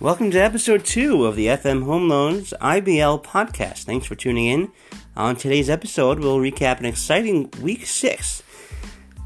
Welcome 0.00 0.30
to 0.30 0.38
episode 0.38 0.84
two 0.84 1.24
of 1.24 1.34
the 1.34 1.46
FM 1.46 1.82
Home 1.82 2.08
Loans 2.08 2.54
IBL 2.60 3.24
podcast. 3.24 3.82
Thanks 3.82 4.06
for 4.06 4.14
tuning 4.14 4.46
in. 4.46 4.70
On 5.16 5.34
today's 5.34 5.68
episode, 5.68 6.20
we'll 6.20 6.38
recap 6.38 6.78
an 6.78 6.84
exciting 6.84 7.50
week 7.60 7.84
six. 7.84 8.44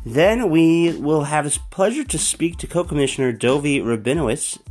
Then 0.07 0.49
we 0.49 0.95
will 0.95 1.25
have 1.25 1.45
the 1.45 1.59
pleasure 1.69 2.05
to 2.05 2.17
speak 2.17 2.57
to 2.57 2.67
co 2.67 2.85
commissioner 2.85 3.35
Dovie 3.35 3.83
Rabinowitz. 3.83 4.63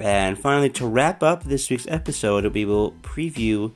And 0.00 0.36
finally, 0.36 0.70
to 0.70 0.88
wrap 0.88 1.22
up 1.22 1.44
this 1.44 1.70
week's 1.70 1.86
episode, 1.86 2.52
we 2.52 2.64
will 2.64 2.94
preview 3.02 3.70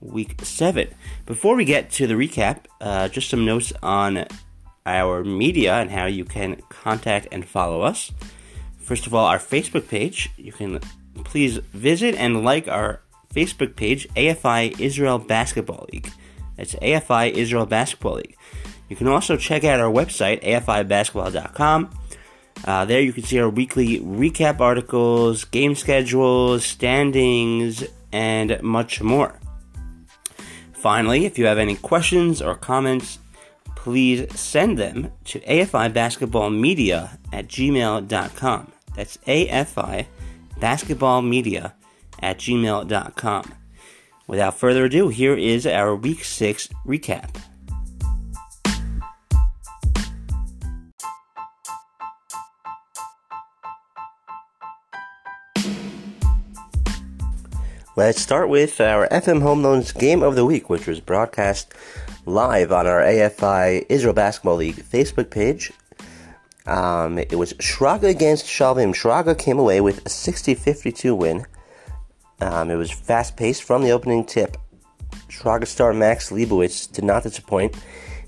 week 0.00 0.40
seven. 0.44 0.94
Before 1.26 1.56
we 1.56 1.64
get 1.64 1.90
to 1.90 2.06
the 2.06 2.14
recap, 2.14 2.66
uh, 2.80 3.08
just 3.08 3.28
some 3.28 3.44
notes 3.44 3.72
on 3.82 4.26
our 4.86 5.24
media 5.24 5.74
and 5.74 5.90
how 5.90 6.06
you 6.06 6.24
can 6.24 6.62
contact 6.68 7.26
and 7.32 7.44
follow 7.44 7.80
us. 7.80 8.12
First 8.78 9.08
of 9.08 9.14
all, 9.14 9.26
our 9.26 9.38
Facebook 9.38 9.88
page. 9.88 10.30
You 10.36 10.52
can 10.52 10.80
please 11.24 11.58
visit 11.72 12.14
and 12.14 12.44
like 12.44 12.68
our 12.68 13.02
Facebook 13.34 13.76
page, 13.76 14.08
AFI 14.16 14.78
Israel 14.80 15.18
Basketball 15.18 15.86
League. 15.92 16.10
That's 16.56 16.74
AFI 16.76 17.32
Israel 17.32 17.66
Basketball 17.66 18.14
League. 18.16 18.36
You 18.88 18.96
can 18.96 19.08
also 19.08 19.36
check 19.36 19.64
out 19.64 19.80
our 19.80 19.90
website, 19.90 20.42
afibasketball.com. 20.42 21.90
Uh, 22.64 22.84
there 22.84 23.00
you 23.00 23.12
can 23.12 23.22
see 23.22 23.38
our 23.40 23.48
weekly 23.48 24.00
recap 24.00 24.60
articles, 24.60 25.44
game 25.44 25.74
schedules, 25.74 26.64
standings, 26.64 27.84
and 28.12 28.60
much 28.62 29.00
more. 29.00 29.38
Finally, 30.72 31.24
if 31.24 31.38
you 31.38 31.46
have 31.46 31.58
any 31.58 31.76
questions 31.76 32.42
or 32.42 32.54
comments, 32.54 33.18
please 33.76 34.26
send 34.38 34.78
them 34.78 35.12
to 35.24 35.38
afibasketballmedia 35.40 37.16
at 37.32 37.48
gmail.com. 37.48 38.72
That's 38.96 39.16
AFI 39.18 40.06
basketballmedia 40.60 41.72
at 42.20 42.38
gmail.com. 42.38 43.54
Without 44.26 44.54
further 44.56 44.84
ado, 44.84 45.08
here 45.08 45.34
is 45.34 45.66
our 45.66 45.96
Week 45.96 46.22
6 46.22 46.68
recap. 46.86 47.42
Let's 57.96 58.22
start 58.22 58.48
with 58.48 58.80
our 58.80 59.08
FM 59.08 59.42
Home 59.42 59.62
Loans 59.62 59.92
Game 59.92 60.22
of 60.22 60.34
the 60.34 60.46
Week, 60.46 60.70
which 60.70 60.86
was 60.86 61.00
broadcast 61.00 61.74
live 62.24 62.72
on 62.72 62.86
our 62.86 63.00
AFI 63.00 63.84
Israel 63.88 64.14
Basketball 64.14 64.56
League 64.56 64.76
Facebook 64.76 65.28
page. 65.28 65.72
Um, 66.70 67.18
it 67.18 67.34
was 67.34 67.52
Shraga 67.54 68.04
against 68.04 68.46
Shalvim. 68.46 68.94
Shraga 68.94 69.36
came 69.36 69.58
away 69.58 69.80
with 69.80 70.06
a 70.06 70.08
60 70.08 70.54
52 70.54 71.14
win. 71.16 71.44
Um, 72.40 72.70
it 72.70 72.76
was 72.76 72.92
fast 72.92 73.36
paced 73.36 73.64
from 73.64 73.82
the 73.82 73.90
opening 73.90 74.24
tip. 74.24 74.56
Shraga 75.28 75.66
star 75.66 75.92
Max 75.92 76.30
Leibowitz 76.30 76.86
did 76.86 77.04
not 77.04 77.24
disappoint. 77.24 77.74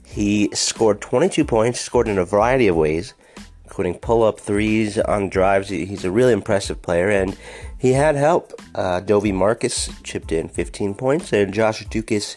He 0.05 0.51
scored 0.55 1.01
22 1.01 1.45
points, 1.45 1.81
scored 1.81 2.09
in 2.09 2.19
a 2.19 2.25
variety 2.25 2.67
of 2.67 2.75
ways, 2.75 3.15
including 3.63 3.95
pull 3.95 4.25
up 4.25 4.41
threes 4.41 4.99
on 4.99 5.29
drives. 5.29 5.69
He's 5.69 6.05
a 6.05 6.11
really 6.11 6.33
impressive 6.33 6.83
player, 6.83 7.11
and 7.11 7.39
he 7.79 7.93
had 7.93 8.17
help. 8.17 8.61
Uh, 8.75 9.01
Marcus 9.33 9.89
chipped 10.03 10.33
in 10.33 10.49
15 10.49 10.95
points, 10.95 11.33
and 11.33 11.55
Josh 11.55 11.87
Dukas 11.87 12.37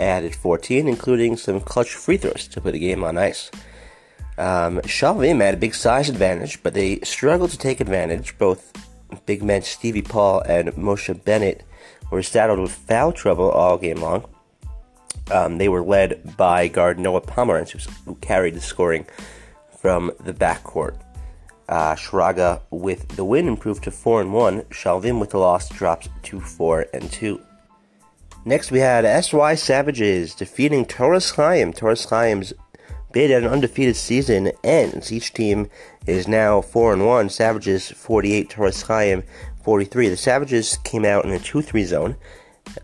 added 0.00 0.34
14, 0.34 0.88
including 0.88 1.36
some 1.36 1.60
clutch 1.60 1.94
free 1.94 2.16
throws 2.16 2.48
to 2.48 2.60
put 2.60 2.72
the 2.72 2.80
game 2.80 3.04
on 3.04 3.16
ice. 3.16 3.52
Um, 4.36 4.80
Shalvim 4.80 5.40
had 5.40 5.54
a 5.54 5.58
big 5.58 5.74
size 5.74 6.08
advantage, 6.08 6.62
but 6.62 6.74
they 6.74 7.00
struggled 7.00 7.50
to 7.50 7.58
take 7.58 7.80
advantage. 7.80 8.36
Both 8.38 8.72
big 9.26 9.42
men 9.42 9.62
Stevie 9.62 10.02
Paul 10.02 10.40
and 10.40 10.68
Moshe 10.72 11.24
Bennett 11.24 11.64
were 12.10 12.22
saddled 12.22 12.60
with 12.60 12.72
foul 12.72 13.12
trouble 13.12 13.50
all 13.50 13.78
game 13.78 13.98
long. 13.98 14.24
Um, 15.30 15.58
they 15.58 15.68
were 15.68 15.82
led 15.82 16.36
by 16.36 16.68
guard 16.68 16.98
Noah 16.98 17.22
Pomerantz, 17.22 17.88
who 18.04 18.14
carried 18.16 18.54
the 18.54 18.60
scoring 18.60 19.06
from 19.78 20.10
the 20.20 20.34
backcourt. 20.34 20.98
Uh, 21.68 21.94
Shraga 21.94 22.60
with 22.70 23.08
the 23.16 23.24
win 23.24 23.48
improved 23.48 23.84
to 23.84 23.90
4 23.90 24.20
and 24.20 24.34
1. 24.34 24.62
Shalvim 24.64 25.18
with 25.18 25.30
the 25.30 25.38
loss 25.38 25.68
dropped 25.68 26.08
to 26.24 26.40
4 26.40 26.86
and 26.92 27.10
2. 27.10 27.40
Next 28.44 28.70
we 28.70 28.80
had 28.80 29.24
SY 29.24 29.54
Savages 29.54 30.34
defeating 30.34 30.84
Toras 30.84 31.34
Chaim. 31.34 31.72
Toras 31.72 32.06
Chaim's 32.06 32.52
bid 33.14 33.30
at 33.30 33.44
an 33.44 33.48
undefeated 33.48 33.96
season 33.96 34.50
ends. 34.64 35.12
Each 35.12 35.32
team 35.32 35.70
is 36.06 36.28
now 36.28 36.60
4 36.60 36.92
and 36.92 37.06
1. 37.06 37.30
Savages 37.30 37.90
48, 37.92 38.50
Toras 38.50 38.86
Chaim 38.86 39.22
43. 39.62 40.08
The 40.08 40.16
Savages 40.16 40.76
came 40.84 41.04
out 41.04 41.24
in 41.24 41.30
a 41.30 41.38
2 41.38 41.62
3 41.62 41.84
zone, 41.84 42.16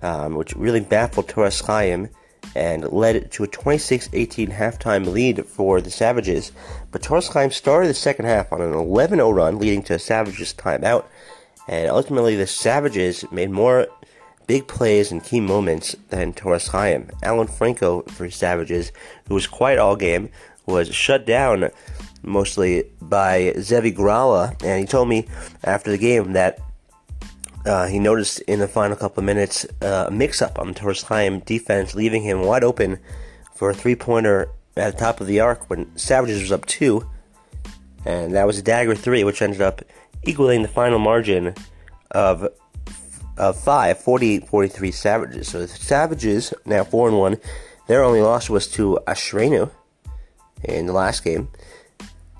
um, 0.01 0.37
which 0.37 0.55
really 0.55 0.81
baffled 0.81 1.29
Toras 1.29 1.67
Chaim 1.67 2.09
and 2.55 2.91
led 2.91 3.31
to 3.33 3.45
a 3.45 3.49
26-18 3.49 4.53
halftime 4.53 5.07
lead 5.07 5.45
for 5.47 5.81
the 5.81 5.91
Savages. 5.91 6.53
But 6.93 7.03
Toras 7.03 7.33
Chaim 7.33 7.51
started 7.51 7.89
the 7.89 7.95
second 7.95 8.25
half 8.25 8.53
on 8.53 8.63
an 8.63 8.73
11-0 8.73 9.35
run, 9.35 9.59
leading 9.59 9.83
to 9.85 9.95
a 9.95 9.99
Savages 9.99 10.55
timeout. 10.55 11.05
And 11.69 11.91
ultimately, 11.91 12.37
the 12.37 12.47
Savages 12.47 13.25
made 13.31 13.51
more 13.51 13.89
big 14.47 14.67
plays 14.67 15.13
and 15.13 15.23
key 15.23 15.41
moments 15.41 15.95
than 16.09 16.33
Toras 16.33 16.69
Chaim. 16.69 17.09
Alan 17.23 17.47
Franco 17.47 18.03
for 18.03 18.31
Savages, 18.31 18.93
who 19.29 19.35
was 19.35 19.47
quiet 19.47 19.79
all 19.79 19.97
game, 19.97 20.29
was 20.67 20.95
shut 20.95 21.27
down 21.27 21.71
mostly 22.23 22.85
by 23.01 23.55
Zevi 23.59 23.93
Grala, 23.93 24.61
and 24.63 24.81
he 24.81 24.87
told 24.87 25.09
me 25.09 25.27
after 25.65 25.91
the 25.91 25.99
game 25.99 26.33
that 26.33 26.61
uh, 27.67 27.87
he 27.87 27.99
noticed 27.99 28.41
in 28.43 28.59
the 28.59 28.69
final 28.69 28.97
couple 28.97 29.21
of 29.21 29.25
minutes 29.25 29.67
uh, 29.83 30.07
a 30.09 30.11
mix-up 30.11 30.59
on 30.59 30.75
Toras 30.75 31.05
Chaim 31.05 31.41
defense, 31.41 31.95
leaving 31.95 32.23
him 32.23 32.43
wide 32.43 32.65
open 32.65 32.99
for 33.55 33.71
a 33.71 33.75
three-pointer 33.75 34.49
at 34.77 34.93
the 34.93 34.99
top 34.99 35.21
of 35.21 35.27
the 35.27 35.41
arc 35.41 35.69
when 35.69 35.97
Savages 35.97 36.41
was 36.41 36.53
up 36.53 36.65
two, 36.67 37.09
and 38.05 38.35
that 38.35 38.47
was 38.47 38.59
a 38.59 38.63
dagger 38.63 38.95
three, 38.95 39.25
which 39.25 39.43
ended 39.43 39.61
up 39.61 39.83
equaling 40.25 40.63
the 40.63 40.69
final 40.69 40.99
margin 40.99 41.55
of 42.11 42.49
of 43.41 43.59
five, 43.59 43.99
48-43 43.99 44.93
Savages. 44.93 45.49
So 45.49 45.61
the 45.61 45.69
Savages 45.69 46.53
now 46.67 46.85
four 46.85 47.09
and 47.09 47.19
one. 47.19 47.39
Their 47.87 48.05
only 48.05 48.21
loss 48.21 48.51
was 48.51 48.69
to 48.73 48.99
Ashrenu 49.07 49.71
in 50.63 50.87
the 50.87 50.93
last 50.93 51.25
game, 51.25 51.49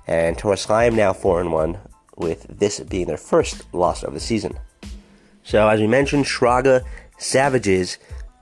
and 0.07 0.37
Toras 0.37 0.67
Chaim 0.67 0.95
now 0.95 1.11
four 1.11 1.41
and 1.41 1.51
one, 1.51 1.79
with 2.15 2.45
this 2.47 2.79
being 2.81 3.07
their 3.07 3.17
first 3.17 3.63
loss 3.73 4.03
of 4.03 4.13
the 4.13 4.19
season. 4.19 4.57
So 5.43 5.67
as 5.67 5.79
we 5.81 5.87
mentioned, 5.87 6.25
Shraga, 6.25 6.85
Savages, 7.17 7.97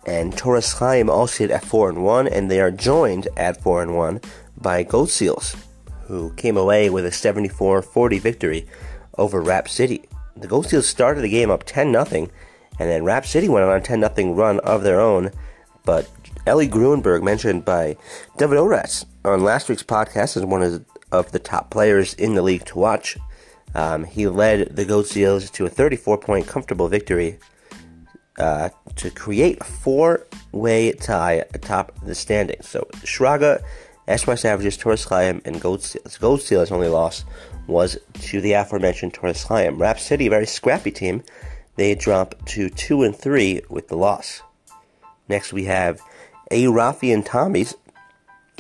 and 0.06 0.34
Toras 0.34 0.78
Chaim 0.78 1.10
all 1.10 1.28
sit 1.28 1.52
at 1.52 1.64
four 1.64 1.90
and 1.90 2.04
one, 2.04 2.28
and 2.28 2.52
they 2.52 2.60
are 2.60 2.72
joined 2.72 3.30
at 3.38 3.64
four 3.64 3.82
and 3.82 3.96
one 3.96 4.20
by 4.58 4.84
Gold 4.84 5.10
Seals, 5.10 5.56
who 6.08 6.34
came 6.34 6.58
away 6.58 6.90
with 6.90 7.06
a 7.06 7.10
74-40 7.10 8.20
victory 8.20 8.68
over 9.18 9.42
Rap 9.42 9.70
City. 9.70 10.04
The 10.36 10.48
Gold 10.48 10.68
Seals 10.68 10.88
started 10.88 11.22
the 11.22 11.30
game 11.30 11.50
up 11.50 11.64
10 11.64 11.94
0 11.94 12.30
and 12.80 12.90
then 12.90 13.04
Rap 13.04 13.26
City 13.26 13.50
went 13.50 13.66
on 13.66 13.78
a 13.78 13.82
10 13.82 14.02
0 14.16 14.34
run 14.34 14.60
of 14.62 14.84
their 14.84 15.00
own. 15.00 15.32
But 15.84 16.10
Ellie 16.46 16.70
Gruenberg, 16.70 17.22
mentioned 17.22 17.66
by 17.66 17.98
David 18.38 18.58
Oratz 18.58 19.06
on 19.26 19.44
last 19.44 19.70
week's 19.70 19.84
podcast, 19.84 20.38
is 20.38 20.46
one 20.46 20.64
of, 21.12 21.32
the 21.32 21.40
top 21.40 21.70
players 21.70 22.14
in 22.14 22.36
the 22.36 22.42
league 22.42 22.66
to 22.66 22.78
watch. 22.78 23.18
Um, 23.76 24.04
he 24.04 24.28
led 24.28 24.76
the 24.76 24.86
Gold 24.86 25.08
Seals 25.08 25.50
to 25.52 25.66
a 25.66 25.70
34 25.70 26.18
point 26.18 26.48
comfortable 26.48 26.88
victory 26.88 27.40
uh, 28.40 28.70
to 28.96 29.12
create 29.12 29.60
a 29.62 29.64
four 29.64 30.26
way 30.52 30.92
tie 30.94 31.44
atop 31.54 31.94
the 32.04 32.16
standings. 32.16 32.68
So 32.68 32.88
Shraga, 32.98 33.62
SY 34.08 34.36
Savages, 34.36 34.78
Toras 34.78 35.08
Chaim, 35.08 35.42
and 35.46 35.62
Gold 35.62 35.84
Seals. 35.84 36.18
Gold 36.18 36.42
Seals' 36.42 36.72
only 36.72 36.88
loss 36.88 37.26
was 37.68 37.98
to 38.22 38.42
the 38.42 38.54
aforementioned 38.54 39.14
Toras 39.14 39.46
Chaim. 39.46 39.78
Rap 39.78 40.00
City, 40.00 40.28
a 40.28 40.30
very 40.30 40.48
scrappy 40.48 40.92
team, 40.92 41.22
they 41.80 41.96
drop 41.96 42.36
to 42.46 42.70
2 42.70 43.04
and 43.04 43.16
3 43.16 43.62
with 43.70 43.88
the 43.88 43.96
loss. 43.96 44.42
Next 45.28 45.54
we 45.54 45.66
have 45.66 46.02
A. 46.52 46.66
Rafi 46.66 47.14
and 47.14 47.26
Tommy's 47.26 47.74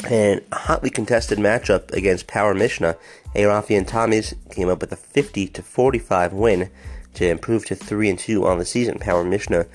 and 0.10 0.42
a 0.54 0.56
hotly 0.56 0.90
contested 0.90 1.38
matchup 1.38 1.92
against 1.92 2.28
Power 2.28 2.54
Mishnah. 2.54 2.96
A. 3.36 3.44
Rafi 3.44 3.78
and 3.78 3.88
Tommy's 3.88 4.34
came 4.52 4.70
up 4.70 4.80
with 4.80 4.94
a 4.94 4.96
50 4.96 5.48
to 5.48 5.62
45 5.62 6.32
win 6.32 6.70
to 7.16 7.28
improve 7.28 7.66
to 7.66 7.76
3 7.76 8.12
and 8.12 8.20
2 8.20 8.48
on 8.48 8.58
the 8.58 8.66
season. 8.66 9.00
Power 9.00 9.26
Mishnah 9.26 9.66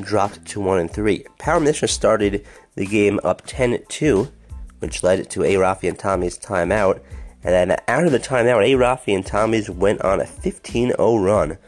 dropped 0.00 0.44
to 0.46 0.60
1 0.60 0.78
and 0.78 0.90
3. 0.90 1.24
Power 1.38 1.58
Mishnah 1.58 1.88
started 1.88 2.46
the 2.76 2.86
game 2.86 3.18
up 3.24 3.42
10 3.46 3.82
2, 3.88 4.30
which 4.78 5.02
led 5.02 5.28
to 5.30 5.42
A. 5.42 5.54
Rafi 5.54 5.88
and 5.88 5.98
Tommy's 5.98 6.38
timeout 6.38 7.00
and 7.44 7.52
then 7.52 7.76
out 7.88 8.06
of 8.06 8.12
the 8.12 8.20
timeout, 8.20 8.64
A. 8.64 8.74
Rafi 8.74 9.14
and 9.14 9.26
Tommy's 9.26 9.68
went 9.68 10.00
on 10.02 10.20
a 10.20 10.26
15 10.26 10.90
0 10.90 11.16
run 11.16 11.58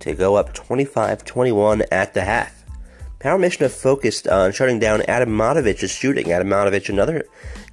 to 0.00 0.14
go 0.14 0.36
up 0.36 0.54
25 0.54 1.24
21 1.24 1.82
at 1.90 2.14
the 2.14 2.22
half. 2.22 2.64
Power 3.18 3.38
Mishnah 3.38 3.70
focused 3.70 4.28
on 4.28 4.52
shutting 4.52 4.78
down 4.78 5.02
Adam 5.02 5.30
Matovich's 5.30 5.90
shooting. 5.90 6.30
Adam 6.30 6.48
Matovich, 6.48 6.88
another 6.88 7.24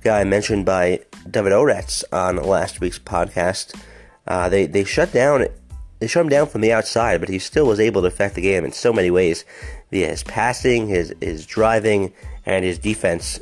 guy 0.01 0.23
mentioned 0.23 0.65
by 0.65 1.01
David 1.29 1.51
Oratz 1.51 2.03
on 2.11 2.37
last 2.37 2.79
week's 2.79 2.99
podcast. 2.99 3.79
Uh, 4.25 4.49
they, 4.49 4.65
they 4.65 4.83
shut 4.83 5.11
down 5.11 5.47
they 5.99 6.07
shut 6.07 6.23
him 6.23 6.29
down 6.29 6.47
from 6.47 6.59
the 6.59 6.73
outside, 6.73 7.21
but 7.21 7.29
he 7.29 7.39
still 7.39 7.65
was 7.65 7.79
able 7.79 8.01
to 8.01 8.07
affect 8.07 8.35
the 8.35 8.41
game 8.41 8.65
in 8.65 8.73
so 8.73 8.91
many 8.91 9.09
ways 9.09 9.45
via 9.89 10.07
his 10.07 10.23
passing, 10.23 10.87
his 10.87 11.13
his 11.21 11.45
driving, 11.45 12.13
and 12.45 12.65
his 12.65 12.77
defense. 12.77 13.39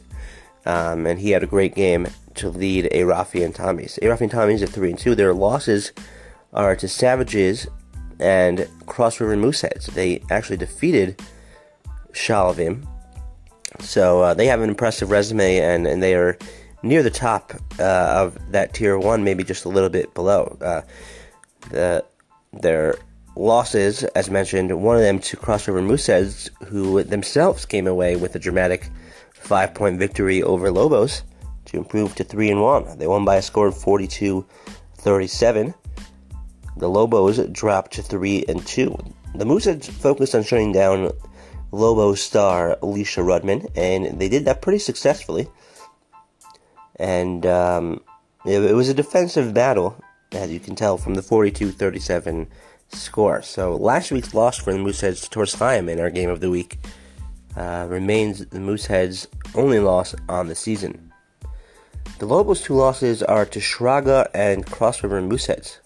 Um, 0.65 1.07
and 1.07 1.19
he 1.19 1.31
had 1.31 1.41
a 1.41 1.47
great 1.47 1.73
game 1.73 2.07
to 2.35 2.49
lead 2.49 2.85
A. 2.91 3.01
Rafi 3.01 3.43
and 3.43 3.55
Tommy's. 3.55 3.97
A. 3.97 4.05
Rafi 4.05 4.21
and 4.21 4.31
Tommy's 4.31 4.61
at 4.61 4.69
three 4.69 4.91
and 4.91 4.99
two. 4.99 5.15
Their 5.15 5.33
losses 5.33 5.91
are 6.53 6.75
to 6.75 6.87
Savages 6.87 7.67
and 8.21 8.67
Cross 8.85 9.19
River 9.19 9.35
Mooseheads. 9.35 9.87
They 9.87 10.21
actually 10.29 10.57
defeated 10.57 11.21
Shaalavim. 12.13 12.85
So 13.79 14.21
uh, 14.21 14.33
they 14.33 14.45
have 14.47 14.61
an 14.61 14.69
impressive 14.69 15.09
resume, 15.09 15.57
and, 15.59 15.87
and 15.87 16.03
they 16.03 16.13
are 16.15 16.37
near 16.83 17.03
the 17.03 17.11
top 17.11 17.53
uh, 17.79 17.83
of 17.83 18.51
that 18.51 18.73
tier 18.73 18.97
one, 18.97 19.23
maybe 19.23 19.43
just 19.43 19.65
a 19.65 19.69
little 19.69 19.89
bit 19.89 20.13
below. 20.13 20.57
Uh, 20.61 20.81
the 21.69 22.05
their 22.53 22.95
losses, 23.35 24.03
as 24.03 24.29
mentioned, 24.29 24.81
one 24.81 24.97
of 24.97 25.01
them 25.01 25.19
to 25.19 25.37
Cross 25.37 25.67
River 25.67 25.81
Mooseheads, 25.81 26.49
who 26.67 27.01
themselves 27.03 27.65
came 27.65 27.87
away 27.87 28.15
with 28.17 28.35
a 28.35 28.39
dramatic 28.39 28.89
five 29.33 29.73
point 29.73 29.99
victory 29.99 30.43
over 30.43 30.69
Lobos 30.71 31.23
to 31.65 31.77
improve 31.77 32.13
to 32.15 32.23
3 32.23 32.51
and 32.51 32.61
1. 32.61 32.97
They 32.97 33.07
won 33.07 33.23
by 33.23 33.37
a 33.37 33.41
score 33.41 33.67
of 33.67 33.77
42 33.77 34.45
37. 34.97 35.73
The 36.77 36.89
Lobos 36.89 37.37
dropped 37.51 37.93
to 37.93 38.01
3 38.01 38.45
and 38.47 38.65
2. 38.65 38.97
The 39.35 39.45
Mooseheads 39.45 39.89
focused 39.89 40.35
on 40.35 40.43
shutting 40.43 40.71
down 40.71 41.11
Lobo 41.71 42.15
star 42.15 42.77
Alicia 42.81 43.21
Rudman, 43.21 43.69
and 43.75 44.19
they 44.19 44.29
did 44.29 44.45
that 44.45 44.61
pretty 44.61 44.79
successfully. 44.79 45.47
And 46.97 47.45
um, 47.45 48.01
it, 48.45 48.61
it 48.61 48.73
was 48.73 48.89
a 48.89 48.93
defensive 48.93 49.53
battle 49.53 50.01
as 50.33 50.51
you 50.51 50.59
can 50.59 50.75
tell 50.75 50.97
from 50.97 51.15
the 51.15 51.21
42 51.21 51.71
37 51.71 52.47
score. 52.89 53.41
So 53.41 53.75
last 53.75 54.11
week's 54.11 54.33
loss 54.33 54.57
for 54.57 54.73
the 54.73 54.79
Mooseheads 54.79 55.21
to 55.21 55.29
Toras 55.29 55.57
Chaim 55.57 55.89
in 55.89 55.99
our 55.99 56.09
game 56.09 56.29
of 56.29 56.39
the 56.39 56.49
week 56.49 56.79
uh, 57.55 57.85
remains 57.89 58.45
the 58.47 58.59
Mooseheads' 58.59 59.27
only 59.55 59.79
loss 59.79 60.15
on 60.29 60.47
the 60.47 60.55
season. 60.55 61.11
The 62.19 62.25
Lobos' 62.25 62.61
two 62.61 62.75
losses 62.75 63.23
are 63.23 63.45
to 63.45 63.59
Shraga 63.59 64.29
and 64.33 64.65
Cross 64.65 65.03
River 65.03 65.21
Mooseheads. 65.21 65.79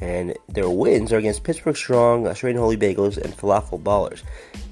And 0.00 0.36
their 0.48 0.68
wins 0.68 1.12
are 1.12 1.18
against 1.18 1.44
Pittsburgh 1.44 1.76
Strong, 1.76 2.24
Ashrenu 2.24 2.58
Holy 2.58 2.76
Bagels, 2.76 3.16
and 3.16 3.34
Falafel 3.34 3.82
Ballers. 3.82 4.22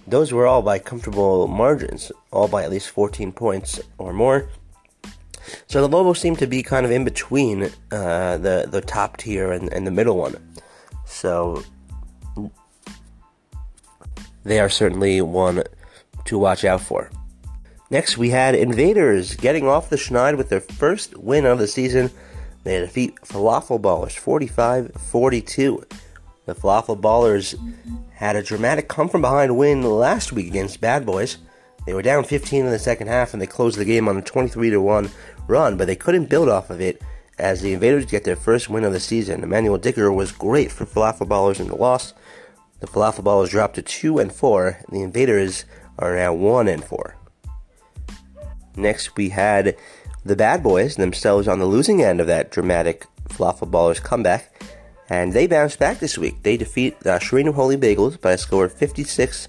Those 0.07 0.33
were 0.33 0.47
all 0.47 0.61
by 0.61 0.79
comfortable 0.79 1.49
margins, 1.49 2.13
all 2.31 2.47
by 2.47 2.63
at 2.63 2.71
least 2.71 2.91
14 2.91 3.33
points 3.33 3.81
or 3.97 4.13
more. 4.13 4.49
So 5.67 5.81
the 5.81 5.89
Lobos 5.89 6.21
seem 6.21 6.37
to 6.37 6.47
be 6.47 6.63
kind 6.63 6.85
of 6.85 6.93
in 6.93 7.05
between 7.05 7.65
uh, 7.91 8.39
the 8.39 8.67
the 8.71 8.81
top 8.81 9.17
tier 9.17 9.53
and, 9.53 9.73
and 9.73 9.87
the 9.87 9.91
middle 9.91 10.17
one. 10.17 10.37
So 11.07 11.63
they 14.45 14.61
are 14.61 14.69
certainly 14.69 15.21
one 15.21 15.65
to 16.27 16.39
watch 16.39 16.65
out 16.65 16.81
for. 16.81 17.11
Next, 17.91 18.17
we 18.17 18.31
had 18.31 18.55
Invaders 18.55 19.37
getting 19.37 19.69
off 19.69 19.91
the 19.91 19.97
schneid 19.97 20.37
with 20.37 20.49
their 20.49 20.61
first 20.61 21.17
win 21.17 21.45
of 21.45 21.59
the 21.59 21.69
season. 21.69 22.11
They 22.65 22.81
defeat 22.81 23.17
Falafel 23.17 23.81
Ballers 23.81 24.17
45 24.17 24.93
42. 25.11 25.85
The 26.47 26.55
Falafel 26.55 27.01
Ballers 27.01 27.55
had 28.13 28.37
a 28.37 28.43
dramatic 28.43 28.89
come 28.89 29.09
from 29.09 29.21
behind 29.21 29.57
win 29.57 29.83
last 29.83 30.33
week 30.33 30.47
against 30.47 30.81
Bad 30.81 31.07
Boys. 31.07 31.39
They 31.87 31.93
were 31.93 32.03
down 32.03 32.25
15 32.25 32.65
in 32.65 32.71
the 32.71 32.79
second 32.79 33.09
half 33.09 33.33
and 33.33 33.41
they 33.41 33.47
closed 33.47 33.79
the 33.79 33.85
game 33.85 34.09
on 34.09 34.17
a 34.17 34.23
23 34.23 34.77
1 34.77 35.11
run, 35.47 35.77
but 35.77 35.87
they 35.87 35.97
couldn't 35.97 36.31
build 36.31 36.49
off 36.49 36.71
of 36.71 36.81
it 36.81 37.03
as 37.39 37.61
the 37.61 37.73
Invaders 37.73 38.07
get 38.07 38.25
their 38.25 38.37
first 38.37 38.71
win 38.71 38.85
of 38.85 38.93
the 38.93 39.01
season. 39.01 39.43
Emmanuel 39.43 39.79
Dicker 39.79 40.11
was 40.11 40.33
great 40.33 40.73
for 40.73 40.87
Falafel 40.87 41.29
Ballers 41.29 41.61
in 41.61 41.69
the 41.69 41.77
loss. 41.77 42.15
The 42.81 42.87
Falafel 42.87 43.25
Ballers 43.25 43.51
dropped 43.51 43.75
to 43.75 43.83
2 43.83 44.19
and 44.19 44.33
4. 44.33 44.81
The 44.91 45.03
Invaders 45.03 45.65
are 45.99 46.15
now 46.15 46.33
1 46.33 46.69
and 46.69 46.85
4. 46.85 47.17
Next, 48.77 49.17
we 49.17 49.29
had 49.31 49.77
the 50.25 50.37
Bad 50.37 50.63
Boys 50.63 50.97
themselves 50.97 51.47
on 51.47 51.59
the 51.59 51.67
losing 51.67 52.03
end 52.03 52.21
of 52.21 52.27
that 52.27 52.51
dramatic 52.51 53.07
Falafel 53.29 53.71
Ballers 53.71 54.03
comeback, 54.03 54.63
and 55.09 55.33
they 55.33 55.47
bounced 55.47 55.79
back 55.79 55.99
this 55.99 56.17
week. 56.17 56.43
They 56.43 56.57
defeat 56.57 57.01
the 57.01 57.11
Ashrenu 57.11 57.53
Holy 57.55 57.77
Bagels 57.77 58.21
by 58.21 58.33
a 58.33 58.39
score 58.39 58.65
of 58.65 58.73
56 58.73 59.49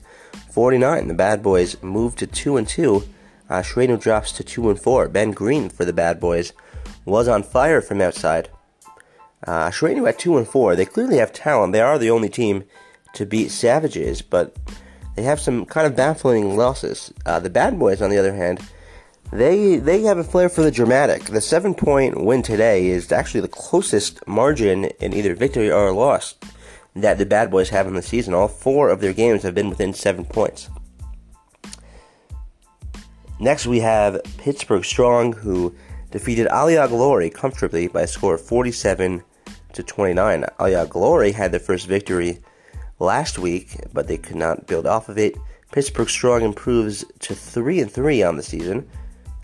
49. 0.51 1.07
The 1.07 1.13
Bad 1.13 1.41
Boys 1.41 1.81
move 1.81 2.15
to 2.17 2.27
2 2.27 2.57
and 2.57 2.67
2 2.67 3.03
uh, 3.49 3.61
drops 3.97 4.31
to 4.33 4.43
2 4.43 4.69
and 4.69 4.79
4. 4.79 5.09
Ben 5.09 5.31
Green 5.31 5.69
for 5.69 5.85
the 5.85 5.93
Bad 5.93 6.19
Boys 6.19 6.53
was 7.05 7.27
on 7.27 7.43
fire 7.43 7.81
from 7.81 8.01
outside. 8.01 8.49
Uh, 9.47 9.69
Ashrenu 9.69 10.07
at 10.07 10.19
2 10.19 10.37
and 10.37 10.47
4. 10.47 10.75
They 10.75 10.85
clearly 10.85 11.17
have 11.17 11.31
talent. 11.31 11.73
They 11.73 11.81
are 11.81 11.99
the 11.99 12.09
only 12.09 12.29
team 12.29 12.63
to 13.13 13.25
beat 13.25 13.51
Savages, 13.51 14.21
but 14.21 14.55
they 15.15 15.23
have 15.23 15.39
some 15.39 15.65
kind 15.65 15.87
of 15.87 15.95
baffling 15.95 16.57
losses. 16.57 17.13
Uh, 17.25 17.39
the 17.39 17.49
Bad 17.49 17.79
Boys, 17.79 18.01
on 18.01 18.09
the 18.09 18.17
other 18.17 18.33
hand, 18.33 18.59
they 19.35 19.77
they 19.77 20.01
have 20.03 20.17
a 20.17 20.23
flair 20.23 20.49
for 20.49 20.61
the 20.61 20.71
dramatic. 20.71 21.25
The 21.25 21.41
seven 21.41 21.73
point 21.73 22.23
win 22.23 22.41
today 22.41 22.87
is 22.87 23.11
actually 23.11 23.41
the 23.41 23.47
closest 23.47 24.25
margin 24.27 24.85
in 24.99 25.13
either 25.13 25.35
victory 25.35 25.71
or 25.71 25.91
loss 25.91 26.35
that 26.95 27.17
the 27.17 27.25
Bad 27.25 27.51
Boys 27.51 27.69
have 27.69 27.87
in 27.87 27.93
the 27.93 28.01
season. 28.01 28.33
All 28.33 28.47
four 28.47 28.89
of 28.89 29.01
their 29.01 29.13
games 29.13 29.43
have 29.43 29.53
been 29.53 29.69
within 29.69 29.93
seven 29.93 30.25
points. 30.25 30.69
Next, 33.39 33.67
we 33.67 33.81
have 33.81 34.21
Pittsburgh 34.37 34.85
Strong, 34.85 35.33
who 35.33 35.75
defeated 36.11 36.47
Aliyah 36.47 36.87
Glory 36.87 37.29
comfortably 37.29 37.87
by 37.87 38.03
a 38.03 38.07
score 38.07 38.35
of 38.35 38.41
47 38.41 39.21
to 39.73 39.83
29. 39.83 40.45
Aliyah 40.57 40.87
Glory 40.87 41.33
had 41.33 41.51
their 41.51 41.59
first 41.59 41.85
victory 41.87 42.39
last 42.99 43.37
week, 43.37 43.77
but 43.91 44.07
they 44.07 44.17
could 44.17 44.37
not 44.37 44.67
build 44.67 44.87
off 44.87 45.09
of 45.09 45.17
it. 45.17 45.35
Pittsburgh 45.73 46.09
Strong 46.09 46.43
improves 46.43 47.03
to 47.19 47.35
3 47.35 47.81
and 47.81 47.91
3 47.91 48.23
on 48.23 48.37
the 48.37 48.43
season. 48.43 48.89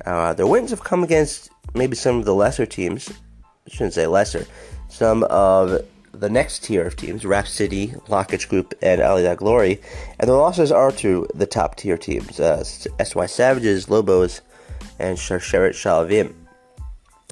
Uh, 0.06 0.34
their 0.34 0.48
wins 0.48 0.72
have 0.72 0.84
come 0.84 1.04
against 1.04 1.50
maybe 1.74 1.96
some 1.96 2.18
of 2.18 2.26
the 2.26 2.34
lesser 2.34 2.66
teams. 2.66 3.10
I 3.10 3.70
shouldn't 3.70 3.94
say 3.94 4.08
lesser. 4.08 4.46
Some 4.90 5.24
of 5.24 5.82
the 6.14 6.30
next 6.30 6.64
tier 6.64 6.86
of 6.86 6.96
teams, 6.96 7.26
Rap 7.26 7.48
City, 7.48 7.88
Lockage 8.08 8.50
Group, 8.50 8.74
and 8.82 9.02
Aliyah 9.02 9.38
Glory, 9.38 9.82
and 10.20 10.30
the 10.30 10.34
losses 10.34 10.72
are 10.72 10.92
to 10.94 11.28
the 11.34 11.46
top 11.46 11.76
tier 11.76 11.98
teams, 11.98 12.40
uh, 12.40 12.64
SY 12.64 13.26
Savages, 13.28 13.90
Lobos, 13.90 14.42
and 15.00 15.18
Sharsheret 15.18 15.72
Shaalavim. 15.72 16.34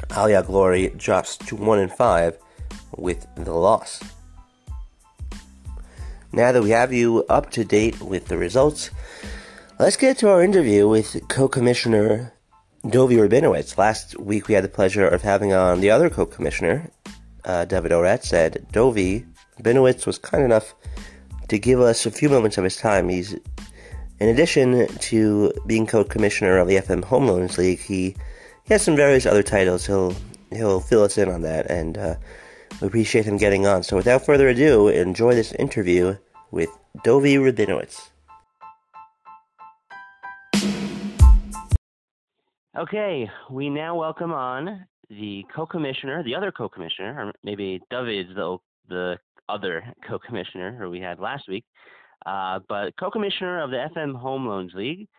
Aliyah 0.09 0.45
Glory 0.45 0.89
drops 0.95 1.37
to 1.37 1.55
1 1.55 1.79
and 1.79 1.91
5 1.91 2.37
with 2.95 3.27
the 3.35 3.53
loss. 3.53 4.01
Now 6.31 6.51
that 6.51 6.63
we 6.63 6.69
have 6.69 6.93
you 6.93 7.25
up 7.27 7.49
to 7.51 7.65
date 7.65 7.99
with 8.01 8.27
the 8.27 8.37
results, 8.37 8.91
let's 9.79 9.97
get 9.97 10.17
to 10.19 10.29
our 10.29 10.43
interview 10.43 10.87
with 10.87 11.27
co-commissioner 11.27 12.33
Dovi 12.83 13.17
Rabinowitz. 13.17 13.77
Last 13.77 14.17
week 14.19 14.47
we 14.47 14.53
had 14.53 14.63
the 14.63 14.69
pleasure 14.69 15.07
of 15.07 15.21
having 15.21 15.53
on 15.53 15.81
the 15.81 15.89
other 15.89 16.09
co-commissioner, 16.09 16.89
uh, 17.43 17.65
David 17.65 17.91
Orat 17.91 18.23
said, 18.23 18.65
Dovi 18.71 19.25
Benowitz 19.61 20.05
was 20.05 20.17
kind 20.17 20.43
enough 20.43 20.73
to 21.49 21.59
give 21.59 21.81
us 21.81 22.05
a 22.05 22.11
few 22.11 22.29
moments 22.29 22.57
of 22.57 22.63
his 22.63 22.77
time. 22.77 23.09
He's, 23.09 23.33
in 24.19 24.29
addition 24.29 24.87
to 24.87 25.51
being 25.67 25.87
co-commissioner 25.87 26.57
of 26.57 26.67
the 26.67 26.77
FM 26.77 27.03
Home 27.03 27.27
Loans 27.27 27.57
League, 27.57 27.79
he, 27.79 28.15
he 28.63 28.73
has 28.73 28.81
some 28.81 28.95
various 28.95 29.25
other 29.25 29.43
titles. 29.43 29.85
He'll 29.85 30.15
he'll 30.51 30.79
fill 30.79 31.03
us 31.03 31.17
in 31.17 31.29
on 31.29 31.41
that, 31.41 31.69
and 31.69 31.97
uh, 31.97 32.15
we 32.81 32.87
appreciate 32.87 33.25
him 33.25 33.37
getting 33.37 33.65
on. 33.65 33.83
So, 33.83 33.97
without 33.97 34.25
further 34.25 34.47
ado, 34.47 34.87
enjoy 34.87 35.35
this 35.35 35.51
interview 35.53 36.17
with 36.51 36.69
Dovi 37.03 37.37
Rabinowitz. 37.37 38.08
Okay, 42.79 43.29
we 43.51 43.69
now 43.69 43.93
welcome 43.93 44.31
on 44.31 44.85
the 45.09 45.43
co-commissioner, 45.53 46.23
the 46.23 46.33
other 46.33 46.49
co-commissioner, 46.49 47.13
or 47.19 47.33
maybe 47.43 47.81
David's 47.91 48.33
the 48.35 48.57
the 48.87 49.17
other 49.49 49.83
co-commissioner 50.07 50.77
who 50.79 50.89
we 50.89 51.01
had 51.01 51.19
last 51.19 51.49
week, 51.49 51.65
uh, 52.25 52.59
but 52.69 52.97
co-commissioner 52.97 53.61
of 53.61 53.71
the 53.71 53.85
FM 53.93 54.15
Home 54.15 54.47
Loans 54.47 54.71
League. 54.73 55.09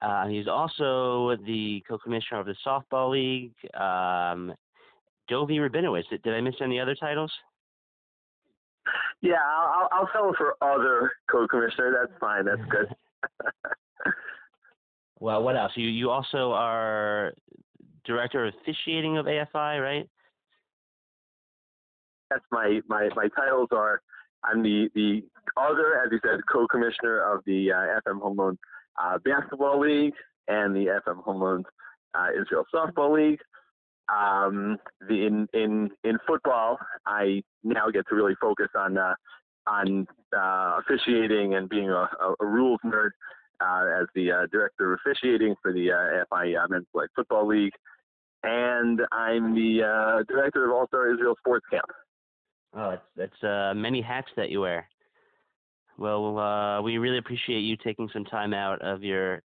Uh, 0.00 0.28
he's 0.28 0.46
also 0.46 1.36
the 1.46 1.82
co-commissioner 1.88 2.38
of 2.38 2.46
the 2.46 2.54
Softball 2.64 3.10
League. 3.10 3.54
Um, 3.74 4.54
Dovi 5.28 5.58
Rabinowitz. 5.58 6.08
Did, 6.10 6.22
did 6.22 6.34
I 6.34 6.40
miss 6.40 6.54
any 6.62 6.78
other 6.78 6.94
titles? 6.94 7.32
Yeah, 9.20 9.34
I'll, 9.44 9.88
I'll 9.90 10.08
settle 10.12 10.34
for 10.38 10.54
other 10.62 11.10
co-commissioner. 11.28 12.06
That's 12.06 12.20
fine. 12.20 12.44
That's 12.44 12.70
good. 12.70 12.94
well, 15.20 15.42
what 15.42 15.56
else? 15.56 15.72
You 15.76 15.88
you 15.88 16.10
also 16.10 16.52
are 16.52 17.32
director 18.04 18.46
of 18.46 18.54
officiating 18.62 19.18
of 19.18 19.26
AFI, 19.26 19.80
right? 19.80 20.08
That's 22.30 22.44
my 22.50 22.80
my 22.88 23.08
my 23.14 23.28
titles 23.36 23.68
are. 23.72 24.00
I'm 24.42 24.62
the 24.62 24.88
the 24.94 25.22
other, 25.58 26.00
as 26.02 26.10
you 26.10 26.18
said, 26.24 26.40
co-commissioner 26.50 27.20
of 27.20 27.42
the 27.44 27.70
uh, 27.70 28.10
FM 28.10 28.22
Home 28.22 28.38
Loans 28.38 28.58
uh, 29.02 29.18
Basketball 29.18 29.80
League 29.80 30.14
and 30.48 30.74
the 30.74 30.98
FM 31.06 31.22
Home 31.22 31.42
Loans 31.42 31.66
uh, 32.14 32.28
Israel 32.40 32.64
Softball 32.74 33.14
League. 33.14 33.40
Um, 34.08 34.78
the, 35.06 35.26
in 35.26 35.46
in 35.52 35.90
in 36.02 36.18
football, 36.26 36.78
I 37.06 37.42
now 37.62 37.90
get 37.92 38.08
to 38.08 38.14
really 38.14 38.34
focus 38.40 38.68
on 38.74 38.96
uh, 38.96 39.14
on 39.66 40.06
uh, 40.34 40.80
officiating 40.80 41.54
and 41.54 41.68
being 41.68 41.90
a, 41.90 42.08
a, 42.20 42.34
a 42.40 42.46
rules 42.46 42.80
nerd 42.86 43.10
as 43.60 44.06
the 44.14 44.32
uh, 44.32 44.46
director 44.50 44.92
of 44.92 45.00
officiating 45.04 45.54
for 45.62 45.72
the 45.72 45.92
uh, 45.92 46.24
FI 46.30 46.54
uh, 46.54 46.66
Men's 46.68 46.86
Flag 46.92 47.08
Football 47.14 47.46
League, 47.46 47.72
and 48.42 49.00
I'm 49.12 49.54
the 49.54 49.82
uh, 49.82 50.22
director 50.28 50.66
of 50.66 50.72
All 50.72 50.86
Star 50.86 51.12
Israel 51.12 51.34
Sports 51.38 51.66
Camp. 51.70 51.86
Oh, 52.74 52.90
that's 52.90 53.02
that's 53.16 53.42
uh, 53.44 53.74
many 53.74 54.00
hats 54.00 54.28
that 54.36 54.50
you 54.50 54.60
wear. 54.60 54.88
Well, 55.98 56.38
uh, 56.38 56.80
we 56.82 56.98
really 56.98 57.18
appreciate 57.18 57.60
you 57.60 57.76
taking 57.76 58.08
some 58.12 58.24
time 58.24 58.54
out 58.54 58.80
of 58.80 59.02
your 59.02 59.42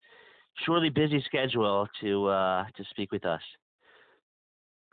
surely 0.66 0.90
busy 0.90 1.24
schedule 1.26 1.88
to 2.02 2.28
uh, 2.28 2.66
to 2.76 2.84
speak 2.92 3.12
with 3.12 3.26
us. 3.26 3.42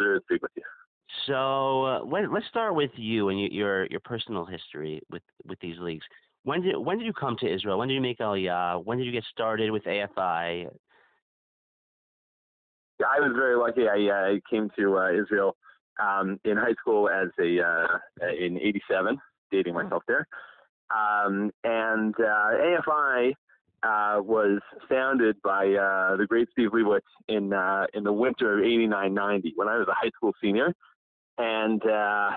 To 0.00 0.20
speak 0.24 0.42
with 0.42 0.52
you. 0.56 0.62
So 1.26 1.84
uh, 1.84 2.04
when, 2.04 2.32
let's 2.32 2.46
start 2.46 2.74
with 2.74 2.92
you 2.96 3.28
and 3.28 3.52
your 3.52 3.86
your 3.86 4.00
personal 4.00 4.44
history 4.44 5.02
with 5.10 5.22
with 5.46 5.58
these 5.60 5.78
leagues. 5.78 6.04
When 6.44 6.62
did 6.62 6.76
when 6.76 6.98
did 6.98 7.06
you 7.06 7.12
come 7.12 7.36
to 7.40 7.52
Israel? 7.52 7.78
When 7.78 7.88
did 7.88 7.94
you 7.94 8.00
make 8.00 8.18
Aliyah? 8.18 8.84
When 8.84 8.98
did 8.98 9.04
you 9.04 9.12
get 9.12 9.24
started 9.30 9.70
with 9.70 9.84
AFI? 9.84 10.68
Yeah, 12.98 13.06
I 13.06 13.20
was 13.20 13.32
very 13.34 13.56
lucky. 13.56 13.88
I, 13.88 14.12
uh, 14.12 14.34
I 14.34 14.40
came 14.50 14.70
to 14.78 14.98
uh, 14.98 15.10
Israel 15.12 15.56
um, 16.02 16.40
in 16.44 16.56
high 16.56 16.74
school 16.80 17.08
as 17.08 17.28
a 17.38 17.60
uh, 17.60 18.26
in 18.38 18.58
'87, 18.58 19.18
dating 19.50 19.74
myself 19.74 20.02
there. 20.06 20.26
Um, 20.90 21.50
and 21.62 22.14
uh, 22.18 22.80
AFI 22.88 23.32
uh, 23.82 24.20
was 24.22 24.60
founded 24.88 25.36
by 25.42 25.66
uh, 25.66 26.16
the 26.16 26.26
great 26.28 26.48
Steve 26.52 26.70
Leibowitz 26.72 27.00
in 27.28 27.52
uh, 27.52 27.86
in 27.94 28.04
the 28.04 28.12
winter 28.12 28.58
of 28.58 28.64
'89-90 28.64 29.52
when 29.56 29.68
I 29.68 29.76
was 29.76 29.88
a 29.88 29.94
high 29.94 30.10
school 30.16 30.32
senior, 30.42 30.74
and 31.38 31.82
uh, 31.86 32.30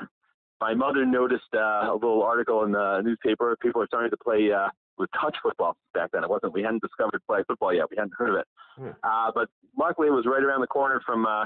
my 0.64 0.74
mother 0.74 1.06
noticed 1.06 1.54
uh, 1.54 1.92
a 1.92 1.94
little 1.94 2.24
article 2.24 2.64
in 2.64 2.72
the 2.72 3.02
newspaper. 3.04 3.58
People 3.62 3.80
were 3.82 3.88
starting 3.88 4.10
to 4.12 4.18
play 4.18 4.50
uh, 4.50 4.70
with 4.98 5.10
touch 5.20 5.36
football 5.44 5.76
back 5.94 6.10
then. 6.14 6.24
It 6.24 6.30
wasn't. 6.30 6.54
We 6.54 6.64
hadn't 6.64 6.82
discovered 6.82 7.22
flag 7.28 7.44
football 7.48 7.74
yet. 7.74 7.88
We 7.92 7.98
hadn't 7.98 8.14
heard 8.18 8.30
of 8.30 8.36
it. 8.38 8.48
Hmm. 8.78 8.90
Uh, 9.04 9.32
but 9.36 9.50
luckily, 9.78 10.08
it 10.08 10.12
was 10.12 10.26
right 10.26 10.42
around 10.42 10.62
the 10.62 10.68
corner 10.68 11.02
from 11.06 11.26
uh, 11.26 11.46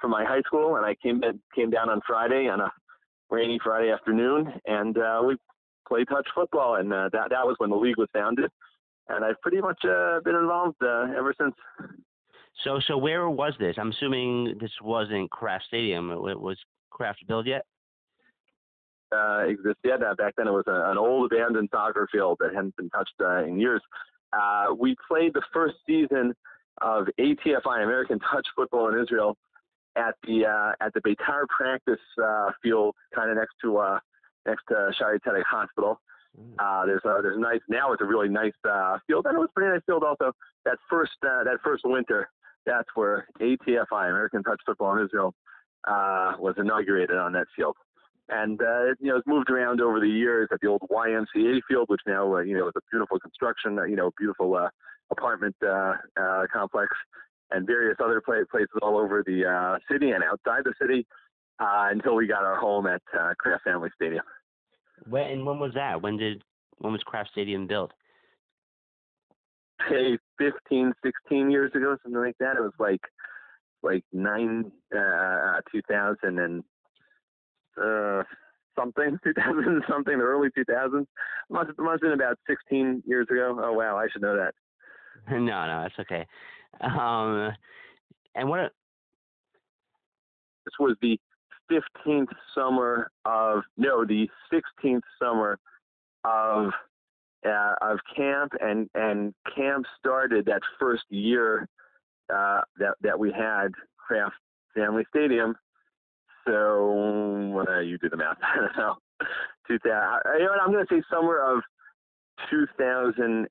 from 0.00 0.10
my 0.12 0.24
high 0.24 0.40
school, 0.46 0.76
and 0.76 0.86
I 0.86 0.94
came 0.94 1.20
came 1.54 1.68
down 1.68 1.90
on 1.90 2.00
Friday 2.06 2.48
on 2.48 2.60
a 2.60 2.72
rainy 3.30 3.58
Friday 3.62 3.90
afternoon, 3.90 4.50
and 4.64 4.96
uh, 4.96 5.20
we 5.26 5.36
played 5.86 6.08
touch 6.08 6.26
football, 6.34 6.76
and 6.76 6.90
uh, 6.90 7.10
that 7.12 7.28
that 7.30 7.44
was 7.44 7.56
when 7.58 7.68
the 7.68 7.76
league 7.76 7.98
was 7.98 8.08
founded, 8.14 8.50
and 9.10 9.26
I've 9.26 9.40
pretty 9.42 9.60
much 9.60 9.84
uh, 9.84 10.20
been 10.24 10.36
involved 10.36 10.76
uh, 10.82 11.08
ever 11.18 11.34
since. 11.38 11.54
So, 12.62 12.80
so 12.86 12.96
where 12.96 13.28
was 13.28 13.52
this? 13.58 13.76
I'm 13.78 13.90
assuming 13.90 14.56
this 14.58 14.70
wasn't 14.80 15.30
Kraft 15.30 15.64
Stadium. 15.66 16.10
It 16.10 16.40
was 16.40 16.56
Kraft 16.90 17.26
built 17.26 17.46
yet? 17.46 17.66
Uh, 19.14 19.44
exist 19.46 19.78
yet. 19.84 20.02
Uh, 20.02 20.14
back 20.14 20.34
then, 20.36 20.48
it 20.48 20.52
was 20.52 20.64
a, 20.66 20.90
an 20.90 20.98
old 20.98 21.30
abandoned 21.30 21.68
soccer 21.72 22.08
field 22.10 22.38
that 22.40 22.54
hadn't 22.54 22.76
been 22.76 22.90
touched 22.90 23.14
uh, 23.20 23.44
in 23.44 23.60
years. 23.60 23.82
Uh, 24.32 24.74
we 24.76 24.96
played 25.08 25.32
the 25.32 25.42
first 25.52 25.76
season 25.86 26.34
of 26.82 27.06
ATFI 27.20 27.84
American 27.84 28.18
Touch 28.18 28.46
Football 28.56 28.88
in 28.88 29.00
Israel 29.00 29.36
at 29.96 30.14
the 30.26 30.46
uh, 30.46 30.72
at 30.84 30.92
the 30.94 31.00
Beitar 31.00 31.46
practice 31.48 32.00
uh, 32.22 32.50
field, 32.62 32.94
kind 33.14 33.30
of 33.30 33.36
next 33.36 33.54
to 33.62 33.78
uh, 33.78 33.98
next 34.46 34.64
to 34.68 34.90
Shaare 35.00 35.18
Zedek 35.20 35.44
Hospital. 35.48 36.00
Mm. 36.38 36.54
Uh, 36.58 36.86
there's 36.86 37.04
a 37.04 37.22
there's 37.22 37.36
a 37.36 37.40
nice 37.40 37.60
now 37.68 37.92
it's 37.92 38.02
a 38.02 38.04
really 38.04 38.28
nice 38.28 38.52
uh, 38.68 38.98
field, 39.06 39.26
and 39.26 39.36
it 39.36 39.38
was 39.38 39.48
a 39.50 39.54
pretty 39.54 39.72
nice 39.72 39.82
field 39.86 40.02
also. 40.02 40.32
That 40.64 40.78
first 40.90 41.12
uh, 41.22 41.44
that 41.44 41.58
first 41.62 41.82
winter, 41.84 42.28
that's 42.66 42.88
where 42.94 43.28
ATFI 43.40 44.10
American 44.10 44.42
Touch 44.42 44.60
Football 44.66 44.98
in 44.98 45.04
Israel 45.04 45.34
uh, 45.86 46.32
was 46.38 46.54
inaugurated 46.58 47.16
on 47.16 47.32
that 47.32 47.46
field. 47.54 47.76
And 48.28 48.60
uh, 48.60 48.94
you 49.00 49.10
know, 49.10 49.16
it's 49.16 49.26
moved 49.26 49.50
around 49.50 49.80
over 49.80 50.00
the 50.00 50.08
years 50.08 50.48
at 50.52 50.60
the 50.60 50.68
old 50.68 50.82
YMCA 50.90 51.60
field, 51.68 51.88
which 51.88 52.00
now 52.06 52.36
uh, 52.36 52.40
you 52.40 52.56
know 52.56 52.68
is 52.68 52.74
a 52.76 52.80
beautiful 52.90 53.18
construction, 53.18 53.78
uh, 53.78 53.84
you 53.84 53.96
know, 53.96 54.10
beautiful 54.16 54.54
uh, 54.56 54.68
apartment 55.10 55.54
uh, 55.62 55.94
uh, 56.18 56.44
complex 56.52 56.88
and 57.50 57.66
various 57.66 57.96
other 58.02 58.20
places 58.20 58.68
all 58.82 58.96
over 58.96 59.22
the 59.26 59.44
uh, 59.44 59.78
city 59.90 60.10
and 60.10 60.24
outside 60.24 60.64
the 60.64 60.72
city 60.80 61.06
uh, 61.60 61.88
until 61.90 62.14
we 62.14 62.26
got 62.26 62.44
our 62.44 62.58
home 62.58 62.86
at 62.86 63.02
uh, 63.18 63.34
Kraft 63.38 63.64
Family 63.64 63.90
Stadium. 63.94 64.24
When 65.08 65.30
and 65.30 65.46
when 65.46 65.58
was 65.58 65.72
that? 65.74 66.00
When 66.02 66.16
did 66.16 66.42
when 66.78 66.92
was 66.92 67.02
Kraft 67.02 67.30
Stadium 67.30 67.66
built? 67.66 67.92
Hey, 69.88 70.16
15, 70.38 70.92
16 71.04 71.50
years 71.50 71.70
ago, 71.74 71.96
something 72.02 72.20
like 72.20 72.38
that. 72.38 72.56
It 72.56 72.62
was 72.62 72.72
like 72.78 73.00
like 73.82 74.04
nine, 74.12 74.72
uh, 74.96 75.60
2000 75.70 76.38
and 76.38 76.64
uh, 77.82 78.22
something, 78.78 79.18
2000 79.24 79.82
something, 79.88 80.18
the 80.18 80.24
early 80.24 80.48
2000s. 80.56 81.06
Must 81.50 81.70
must 81.78 81.92
have 81.92 82.00
been 82.00 82.12
about 82.12 82.38
16 82.48 83.02
years 83.06 83.26
ago. 83.30 83.58
Oh 83.62 83.72
wow, 83.72 83.96
I 83.96 84.08
should 84.12 84.22
know 84.22 84.36
that. 84.36 84.54
no, 85.30 85.38
no, 85.38 85.82
that's 85.82 85.98
okay. 86.00 86.26
Um, 86.80 87.52
and 88.34 88.48
what? 88.48 88.72
This 90.64 90.74
was 90.80 90.96
the 91.02 91.18
15th 91.70 92.32
summer 92.54 93.10
of 93.24 93.62
no, 93.76 94.04
the 94.04 94.28
16th 94.52 95.02
summer 95.20 95.58
of 96.24 96.70
uh, 97.46 97.74
of 97.82 97.98
camp, 98.16 98.52
and 98.60 98.88
and 98.94 99.34
camp 99.54 99.84
started 99.98 100.46
that 100.46 100.62
first 100.80 101.04
year 101.10 101.68
uh, 102.34 102.62
that 102.78 102.94
that 103.02 103.18
we 103.18 103.30
had 103.30 103.68
Kraft 103.98 104.36
Family 104.74 105.04
Stadium. 105.10 105.54
So 106.46 107.64
uh, 107.68 107.80
you 107.80 107.98
do 107.98 108.08
the 108.08 108.16
math. 108.16 108.36
I 108.42 108.56
don't 108.60 108.76
know. 108.76 108.94
2000. 109.68 109.82
You 110.38 110.44
know 110.44 110.50
what, 110.50 110.60
I'm 110.60 110.72
going 110.72 110.86
to 110.86 110.94
say 110.94 111.02
summer 111.10 111.38
of 111.38 111.62
2000 112.50 113.48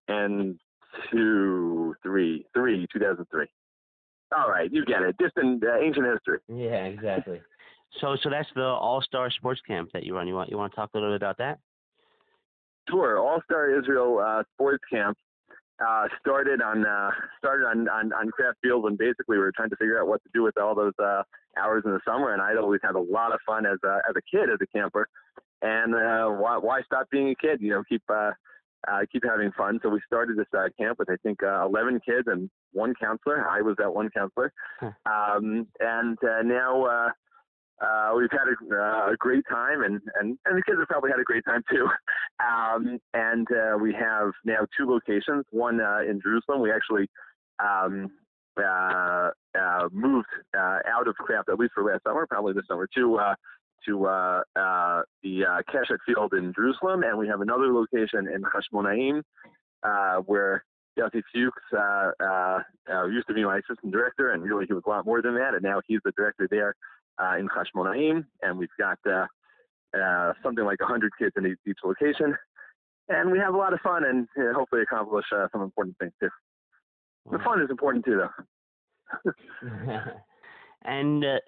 two, 1.11 1.95
three, 2.03 2.45
three, 2.53 2.87
2003. 2.93 3.47
All 4.37 4.49
right, 4.49 4.71
you 4.71 4.85
get 4.85 5.01
it. 5.01 5.15
Distant 5.17 5.63
uh, 5.63 5.77
ancient 5.77 6.05
history. 6.05 6.39
Yeah, 6.47 6.85
exactly. 6.85 7.39
so, 8.01 8.15
so 8.21 8.29
that's 8.29 8.49
the 8.55 8.63
All 8.63 9.01
Star 9.01 9.29
Sports 9.29 9.61
Camp 9.67 9.89
that 9.93 10.03
you 10.03 10.15
run. 10.15 10.27
You 10.27 10.33
want 10.33 10.49
you 10.49 10.57
want 10.57 10.71
to 10.71 10.75
talk 10.75 10.89
a 10.93 10.97
little 10.97 11.11
bit 11.13 11.17
about 11.17 11.37
that? 11.37 11.59
Sure. 12.89 13.19
All 13.19 13.41
Star 13.45 13.77
Israel 13.77 14.19
uh, 14.19 14.43
Sports 14.55 14.83
Camp 14.91 15.17
uh, 15.87 16.07
started 16.19 16.61
on 16.61 16.85
uh, 16.85 17.11
started 17.37 17.65
on, 17.65 17.87
on 17.89 18.13
on 18.13 18.29
Kraft 18.29 18.57
fields, 18.61 18.85
and 18.87 18.97
basically 18.97 19.37
we 19.37 19.39
were 19.39 19.51
trying 19.55 19.69
to 19.69 19.75
figure 19.75 20.01
out 20.01 20.07
what 20.07 20.23
to 20.23 20.29
do 20.33 20.43
with 20.43 20.57
all 20.57 20.75
those 20.75 20.93
uh, 20.99 21.23
hours 21.57 21.83
in 21.85 21.91
the 21.91 21.99
summer, 22.05 22.33
and 22.33 22.41
I'd 22.41 22.57
always 22.57 22.81
had 22.83 22.95
a 22.95 23.01
lot 23.01 23.33
of 23.33 23.39
fun 23.45 23.65
as 23.65 23.77
a 23.83 23.99
as 24.09 24.15
a 24.15 24.21
kid 24.29 24.49
as 24.49 24.59
a 24.61 24.67
camper. 24.67 25.07
And 25.61 25.95
uh, 25.95 26.27
why 26.29 26.57
why 26.57 26.81
stop 26.83 27.09
being 27.09 27.29
a 27.29 27.35
kid? 27.35 27.61
You 27.61 27.71
know, 27.71 27.83
keep 27.87 28.03
uh, 28.09 28.31
uh, 28.87 28.99
keep 29.11 29.23
having 29.25 29.51
fun. 29.51 29.79
So 29.81 29.89
we 29.89 30.01
started 30.05 30.37
this 30.37 30.47
uh, 30.57 30.67
camp 30.79 30.99
with 30.99 31.09
I 31.09 31.15
think 31.23 31.41
uh, 31.43 31.65
11 31.65 32.01
kids 32.05 32.27
and 32.27 32.49
one 32.71 32.93
counselor. 33.01 33.47
I 33.47 33.61
was 33.61 33.75
that 33.77 33.93
one 33.93 34.09
counselor, 34.09 34.51
um, 34.81 35.67
and 35.79 36.17
uh, 36.23 36.41
now 36.43 36.83
uh, 36.85 37.09
uh, 37.83 38.13
we've 38.15 38.31
had 38.31 38.47
a, 38.47 38.75
uh, 38.75 39.13
a 39.13 39.15
great 39.17 39.43
time, 39.49 39.83
and, 39.83 39.99
and 40.19 40.37
and 40.45 40.57
the 40.57 40.63
kids 40.65 40.79
have 40.79 40.87
probably 40.87 41.11
had 41.11 41.19
a 41.19 41.23
great 41.23 41.43
time 41.45 41.63
too. 41.69 41.87
Um, 42.43 42.99
and 43.13 43.47
uh, 43.51 43.77
we 43.79 43.93
have 43.93 44.31
now 44.43 44.65
two 44.77 44.89
locations. 44.89 45.45
One 45.51 45.79
uh, 45.79 45.99
in 45.99 46.19
Jerusalem. 46.21 46.61
We 46.61 46.71
actually 46.71 47.07
um, 47.63 48.11
uh, 48.57 49.29
uh, 49.57 49.87
moved 49.91 50.27
out 50.55 51.07
of 51.07 51.15
Kraft 51.15 51.49
at 51.49 51.59
least 51.59 51.73
for 51.73 51.83
last 51.83 52.03
summer, 52.03 52.27
probably 52.27 52.53
this 52.53 52.65
summer 52.67 52.87
to 52.95 53.17
uh, 53.17 53.35
the 53.87 55.45
Keshek 55.71 55.99
Field 56.05 56.33
in 56.33 56.53
Jerusalem, 56.53 57.03
and 57.03 57.17
we 57.17 57.27
have 57.27 57.41
another 57.41 57.71
location 57.71 58.27
in 58.27 58.41
Hashmonaim, 58.41 59.21
where 60.25 60.65
Yossi 60.99 61.21
Fuchs 61.33 61.63
uh, 61.73 62.11
uh, 62.91 63.05
used 63.05 63.27
to 63.27 63.33
be 63.33 63.43
my 63.43 63.57
assistant 63.57 63.91
director, 63.91 64.31
and 64.31 64.43
really 64.43 64.65
he 64.65 64.73
was 64.73 64.83
a 64.85 64.89
lot 64.89 65.05
more 65.05 65.21
than 65.21 65.35
that, 65.35 65.53
and 65.53 65.63
now 65.63 65.81
he's 65.87 65.99
the 66.03 66.11
director 66.11 66.47
there 66.49 66.75
uh, 67.21 67.37
in 67.37 67.47
Hashmonaim, 67.47 68.25
and 68.41 68.57
we've 68.57 68.69
got 68.79 68.97
uh, 69.05 69.25
uh, 69.97 70.33
something 70.41 70.65
like 70.65 70.79
100 70.79 71.11
kids 71.19 71.33
in 71.37 71.45
each, 71.45 71.57
each 71.67 71.79
location, 71.83 72.35
and 73.09 73.31
we 73.31 73.39
have 73.39 73.53
a 73.53 73.57
lot 73.57 73.73
of 73.73 73.79
fun 73.81 74.03
and 74.05 74.27
uh, 74.37 74.53
hopefully 74.53 74.81
accomplish 74.81 75.25
uh, 75.35 75.47
some 75.51 75.61
important 75.61 75.97
things 75.99 76.13
too. 76.19 76.29
The 77.31 77.39
fun 77.39 77.61
is 77.61 77.69
important 77.69 78.05
too, 78.05 78.21
though. 79.23 79.31
and 80.83 81.23
uh, 81.23 81.39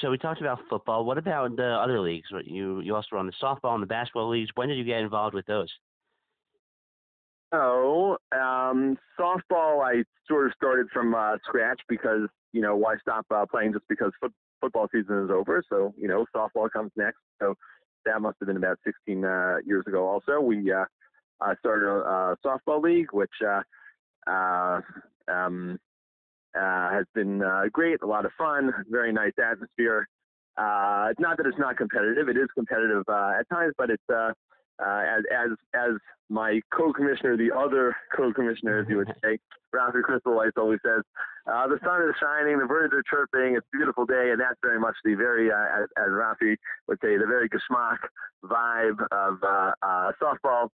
so 0.00 0.10
we 0.10 0.18
talked 0.18 0.40
about 0.40 0.60
football. 0.68 1.04
What 1.04 1.18
about 1.18 1.56
the 1.56 1.66
other 1.66 2.00
leagues? 2.00 2.28
You 2.44 2.80
you 2.80 2.94
also 2.94 3.08
run 3.12 3.26
the 3.26 3.32
softball 3.42 3.74
and 3.74 3.82
the 3.82 3.86
basketball 3.86 4.30
leagues. 4.30 4.50
When 4.54 4.68
did 4.68 4.78
you 4.78 4.84
get 4.84 5.00
involved 5.00 5.34
with 5.34 5.46
those? 5.46 5.70
Oh, 7.52 8.16
um, 8.32 8.96
softball 9.18 9.84
I 9.84 10.04
sort 10.28 10.46
of 10.46 10.52
started 10.56 10.86
from 10.92 11.14
uh, 11.14 11.36
scratch 11.44 11.80
because 11.88 12.28
you 12.52 12.60
know 12.60 12.76
why 12.76 12.96
stop 13.00 13.26
uh, 13.34 13.44
playing 13.50 13.72
just 13.72 13.84
because 13.88 14.12
foot- 14.20 14.32
football 14.60 14.88
season 14.92 15.24
is 15.24 15.30
over? 15.30 15.62
So 15.68 15.94
you 15.96 16.08
know 16.08 16.24
softball 16.34 16.70
comes 16.70 16.92
next. 16.96 17.18
So 17.40 17.54
that 18.06 18.20
must 18.20 18.36
have 18.40 18.46
been 18.46 18.56
about 18.56 18.78
16 18.84 19.24
uh, 19.24 19.56
years 19.64 19.84
ago. 19.86 20.06
Also, 20.06 20.40
we 20.40 20.72
uh, 20.72 20.84
uh, 21.40 21.54
started 21.60 21.86
a, 21.86 21.96
a 21.98 22.36
softball 22.44 22.82
league, 22.82 23.12
which 23.12 23.30
uh, 23.46 23.62
uh, 24.30 24.80
um, 25.28 25.78
uh, 26.58 26.90
has 26.90 27.04
been 27.14 27.42
uh, 27.42 27.62
great, 27.72 27.98
a 28.02 28.06
lot 28.06 28.24
of 28.24 28.32
fun, 28.36 28.72
very 28.88 29.12
nice 29.12 29.32
atmosphere. 29.38 30.08
Uh, 30.56 31.08
it's 31.10 31.20
not 31.20 31.36
that 31.36 31.46
it's 31.46 31.58
not 31.58 31.76
competitive; 31.76 32.28
it 32.28 32.36
is 32.36 32.48
competitive 32.54 33.04
uh, 33.08 33.32
at 33.38 33.48
times, 33.48 33.72
but 33.78 33.90
it's 33.90 34.02
uh, 34.12 34.32
uh, 34.84 35.02
as 35.18 35.22
as 35.32 35.50
as 35.74 35.90
my 36.28 36.60
co-commissioner, 36.72 37.36
the 37.36 37.50
other 37.54 37.94
co-commissioner, 38.16 38.80
as 38.80 38.86
you 38.88 38.96
would 38.98 39.12
say, 39.24 39.38
Rafi 39.74 40.02
Crystal 40.02 40.40
always 40.56 40.78
says, 40.84 41.02
uh, 41.52 41.66
the 41.66 41.78
sun 41.84 42.02
is 42.08 42.14
shining, 42.20 42.58
the 42.58 42.66
birds 42.66 42.94
are 42.94 43.02
chirping, 43.08 43.56
it's 43.56 43.66
a 43.72 43.76
beautiful 43.76 44.06
day, 44.06 44.30
and 44.30 44.40
that's 44.40 44.58
very 44.62 44.78
much 44.78 44.94
the 45.04 45.14
very, 45.14 45.50
uh, 45.50 45.82
as, 45.82 45.88
as 45.96 46.08
Rafi 46.08 46.56
would 46.88 46.98
say, 47.02 47.16
the 47.16 47.26
very 47.26 47.48
geschmack 47.48 47.98
vibe 48.44 49.00
of 49.12 49.38
uh, 49.42 49.72
uh, 49.82 50.12
softball. 50.22 50.68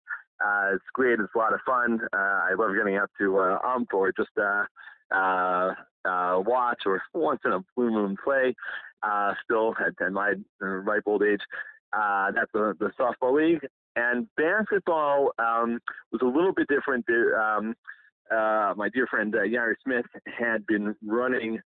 Uh, 0.44 0.74
it's 0.74 0.84
great. 0.92 1.18
It's 1.18 1.34
a 1.34 1.38
lot 1.38 1.54
of 1.54 1.60
fun. 1.64 2.00
Uh, 2.12 2.16
I 2.16 2.54
love 2.58 2.74
getting 2.76 2.96
out 2.96 3.10
to 3.18 3.38
uh, 3.38 3.58
ump 3.66 3.94
or 3.94 4.12
just 4.12 4.28
watch 6.04 6.82
or 6.84 7.02
once 7.14 7.40
in 7.44 7.52
a 7.52 7.60
blue 7.74 7.90
moon 7.90 8.16
play. 8.22 8.54
Still 9.44 9.74
at, 9.80 9.94
at 10.04 10.12
my 10.12 10.34
ripe 10.60 11.04
old 11.06 11.22
age, 11.22 11.40
that's 11.92 12.52
the, 12.52 12.74
the 12.78 12.90
softball 12.98 13.34
league. 13.34 13.66
And 13.96 14.28
basketball 14.36 15.32
um, 15.38 15.80
was 16.12 16.20
a 16.20 16.26
little 16.26 16.52
bit 16.52 16.68
different. 16.68 17.06
Um, 17.08 17.74
uh, 18.30 18.74
my 18.76 18.88
dear 18.92 19.06
friend 19.06 19.34
uh, 19.34 19.40
Yari 19.40 19.74
Smith 19.84 20.06
had 20.38 20.66
been 20.66 20.94
running 21.04 21.60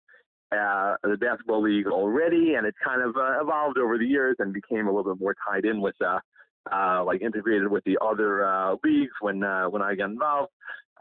uh, 0.51 0.95
the 1.03 1.17
basketball 1.19 1.61
league 1.61 1.87
already, 1.87 2.55
and 2.55 2.65
it 2.65 2.75
kind 2.83 3.01
of 3.01 3.15
uh, 3.15 3.41
evolved 3.41 3.77
over 3.77 3.97
the 3.97 4.05
years 4.05 4.35
and 4.39 4.53
became 4.53 4.87
a 4.87 4.91
little 4.91 5.13
bit 5.13 5.21
more 5.21 5.35
tied 5.47 5.65
in 5.65 5.79
with, 5.81 5.95
uh, 6.01 6.19
uh, 6.71 7.03
like 7.03 7.21
integrated 7.21 7.67
with 7.67 7.83
the 7.83 7.97
other 8.01 8.45
uh, 8.45 8.75
leagues 8.83 9.13
when 9.21 9.43
uh, 9.43 9.65
when 9.65 9.81
I 9.81 9.95
got 9.95 10.09
involved. 10.09 10.51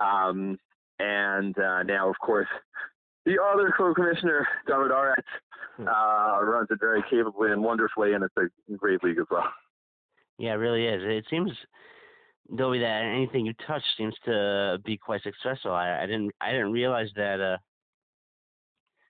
Um, 0.01 0.59
and 0.99 1.57
uh, 1.59 1.83
now, 1.85 2.09
of 2.09 2.17
course, 2.21 2.49
the 3.25 3.37
other 3.41 3.73
co-commissioner, 3.77 4.47
David 4.67 4.91
Oratz, 4.91 5.23
Hmm. 5.79 5.87
uh, 5.87 6.43
runs 6.43 6.69
it 6.73 6.81
very 6.81 7.05
capably 7.09 7.53
and 7.53 7.63
wonderfully, 7.63 8.13
and 8.13 8.25
it's 8.25 8.35
a 8.37 8.73
great 8.77 9.03
league 9.05 9.19
as 9.19 9.27
well. 9.31 9.45
Yeah, 10.37 10.55
it 10.55 10.57
really 10.57 10.87
is. 10.87 11.03
It 11.05 11.25
seems, 11.31 11.53
Dobie, 12.57 12.79
that 12.81 13.03
anything 13.03 13.45
you 13.47 13.53
touch 13.67 13.83
seems 13.97 14.15
to 14.25 14.79
be 14.85 14.97
quite 14.97 15.23
successful. 15.23 15.73
I, 15.73 16.03
I 16.03 16.07
didn't, 16.07 16.33
I 16.41 16.51
didn't 16.53 16.73
realize 16.73 17.09
that. 17.17 17.41
Uh, 17.41 17.57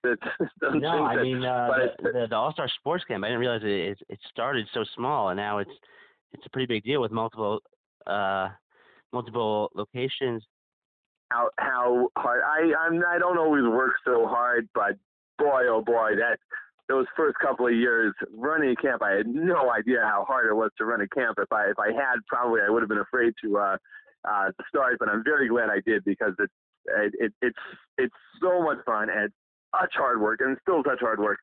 no, 0.73 1.03
I 1.05 1.15
that- 1.15 1.23
mean 1.23 1.43
uh, 1.43 1.69
the, 2.01 2.11
the, 2.11 2.27
the 2.29 2.35
All 2.35 2.51
Star 2.53 2.69
Sports 2.79 3.03
Camp. 3.05 3.23
I 3.23 3.27
didn't 3.27 3.39
realize 3.39 3.61
it, 3.63 3.69
it. 3.69 3.97
It 4.09 4.19
started 4.29 4.67
so 4.73 4.83
small, 4.95 5.29
and 5.29 5.37
now 5.37 5.59
it's, 5.59 5.71
it's 6.33 6.45
a 6.45 6.49
pretty 6.49 6.67
big 6.67 6.83
deal 6.83 7.01
with 7.01 7.11
multiple, 7.11 7.59
uh, 8.07 8.49
multiple 9.13 9.71
locations. 9.73 10.43
how 11.31 11.49
how 11.57 12.09
hard 12.17 12.41
I 12.43 12.73
I'm 12.79 13.01
I 13.07 13.19
don't 13.19 13.37
always 13.37 13.63
work 13.63 13.93
so 14.05 14.25
hard, 14.27 14.67
but 14.73 14.97
boy 15.37 15.63
oh 15.69 15.81
boy 15.81 16.11
that 16.15 16.37
those 16.89 17.05
first 17.15 17.37
couple 17.39 17.67
of 17.67 17.73
years 17.73 18.13
running 18.35 18.71
a 18.71 18.75
camp, 18.75 19.03
I 19.03 19.11
had 19.11 19.27
no 19.27 19.71
idea 19.71 20.01
how 20.01 20.25
hard 20.27 20.47
it 20.47 20.55
was 20.55 20.71
to 20.79 20.85
run 20.85 21.01
a 21.01 21.07
camp. 21.07 21.37
If 21.39 21.51
I 21.51 21.69
if 21.69 21.79
I 21.79 21.87
had, 21.87 22.17
probably 22.27 22.61
I 22.67 22.69
would 22.69 22.81
have 22.81 22.89
been 22.89 22.97
afraid 22.97 23.33
to 23.43 23.57
uh, 23.57 23.77
uh, 24.27 24.51
start. 24.67 24.97
But 24.99 25.07
I'm 25.07 25.23
very 25.23 25.47
glad 25.47 25.69
I 25.69 25.81
did 25.85 26.03
because 26.03 26.33
it, 26.39 26.49
it 27.19 27.33
it's 27.41 27.57
it's 27.97 28.15
so 28.41 28.63
much 28.63 28.79
fun 28.85 29.09
and 29.09 29.29
such 29.79 29.93
hard 29.93 30.19
work 30.19 30.39
and 30.41 30.57
still 30.63 30.81
such 30.85 30.99
hard 30.99 31.19
work. 31.19 31.37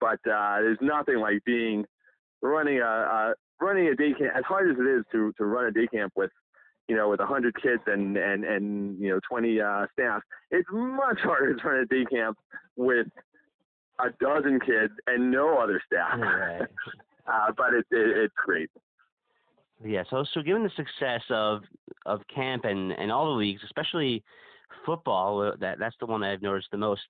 But 0.00 0.20
uh, 0.30 0.62
there's 0.62 0.78
nothing 0.80 1.18
like 1.18 1.44
being 1.44 1.84
running 2.40 2.78
a, 2.78 2.84
a 2.84 3.34
running 3.60 3.88
a 3.88 3.96
day 3.96 4.14
camp 4.16 4.32
as 4.36 4.44
hard 4.46 4.70
as 4.70 4.76
it 4.78 4.88
is 4.88 5.04
to 5.10 5.32
to 5.38 5.44
run 5.44 5.66
a 5.66 5.72
day 5.72 5.88
camp 5.88 6.12
with 6.14 6.30
you 6.88 6.94
know, 6.94 7.08
with 7.08 7.20
a 7.20 7.26
hundred 7.26 7.54
kids 7.60 7.82
and 7.86 8.16
and 8.16 8.44
and 8.44 9.00
you 9.00 9.08
know 9.08 9.18
twenty 9.28 9.60
uh, 9.60 9.86
staff, 9.92 10.22
it's 10.50 10.68
much 10.70 11.18
harder 11.22 11.54
to 11.54 11.68
run 11.68 11.80
a 11.80 11.86
day 11.86 12.04
camp 12.04 12.38
with 12.76 13.06
a 14.00 14.10
dozen 14.20 14.60
kids 14.60 14.92
and 15.06 15.30
no 15.30 15.58
other 15.58 15.80
staff. 15.86 16.18
Right. 16.18 16.62
uh, 17.26 17.52
but 17.56 17.74
it's 17.74 17.88
it, 17.90 18.24
it's 18.24 18.34
great. 18.44 18.70
Yeah. 19.84 20.02
So, 20.10 20.24
so 20.32 20.42
given 20.42 20.62
the 20.62 20.70
success 20.76 21.22
of 21.30 21.62
of 22.06 22.20
camp 22.34 22.64
and 22.64 22.92
and 22.92 23.10
all 23.12 23.26
the 23.26 23.38
leagues, 23.38 23.62
especially 23.64 24.22
football, 24.86 25.40
uh, 25.40 25.56
that 25.60 25.78
that's 25.78 25.96
the 26.00 26.06
one 26.06 26.20
that 26.22 26.30
I've 26.30 26.42
noticed 26.42 26.68
the 26.70 26.78
most. 26.78 27.02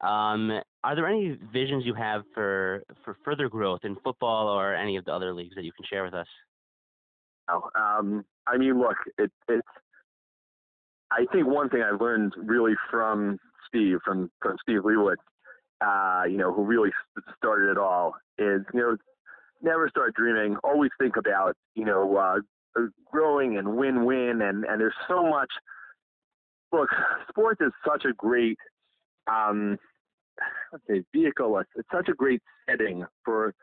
Um, 0.00 0.50
are 0.82 0.94
there 0.94 1.06
any 1.06 1.38
visions 1.52 1.84
you 1.84 1.94
have 1.94 2.22
for 2.34 2.82
for 3.04 3.16
further 3.24 3.48
growth 3.48 3.80
in 3.84 3.96
football 4.02 4.48
or 4.48 4.74
any 4.74 4.96
of 4.96 5.04
the 5.04 5.12
other 5.12 5.34
leagues 5.34 5.54
that 5.56 5.64
you 5.64 5.72
can 5.72 5.84
share 5.90 6.04
with 6.04 6.14
us? 6.14 6.28
Oh, 7.50 7.68
um, 7.78 8.24
I 8.46 8.56
mean, 8.56 8.78
look, 8.78 8.96
it, 9.18 9.30
it's. 9.48 9.66
I 11.10 11.26
think 11.32 11.46
one 11.46 11.68
thing 11.68 11.82
I 11.82 11.90
learned 11.90 12.34
really 12.36 12.74
from 12.90 13.38
Steve, 13.68 13.98
from 14.04 14.30
from 14.40 14.56
Steve 14.62 14.84
Leibowitz, 14.84 15.16
uh, 15.80 16.22
you 16.28 16.36
know, 16.36 16.52
who 16.52 16.62
really 16.62 16.90
started 17.36 17.70
it 17.70 17.78
all, 17.78 18.14
is 18.38 18.62
you 18.72 18.80
know, 18.80 18.96
never 19.62 19.88
start 19.88 20.14
dreaming. 20.14 20.56
Always 20.62 20.90
think 20.98 21.16
about 21.16 21.56
you 21.74 21.84
know, 21.84 22.16
uh, 22.16 22.80
growing 23.10 23.56
and 23.58 23.76
win-win, 23.76 24.42
and 24.42 24.64
and 24.64 24.80
there's 24.80 24.94
so 25.08 25.22
much. 25.22 25.50
Look, 26.72 26.88
sports 27.28 27.60
is 27.60 27.72
such 27.86 28.04
a 28.04 28.12
great, 28.12 28.56
um, 29.28 29.76
let's 30.72 30.84
say, 30.88 31.02
vehicle. 31.12 31.58
It's, 31.58 31.70
it's 31.76 31.88
such 31.92 32.08
a 32.08 32.14
great 32.14 32.40
setting 32.68 33.04
for 33.24 33.54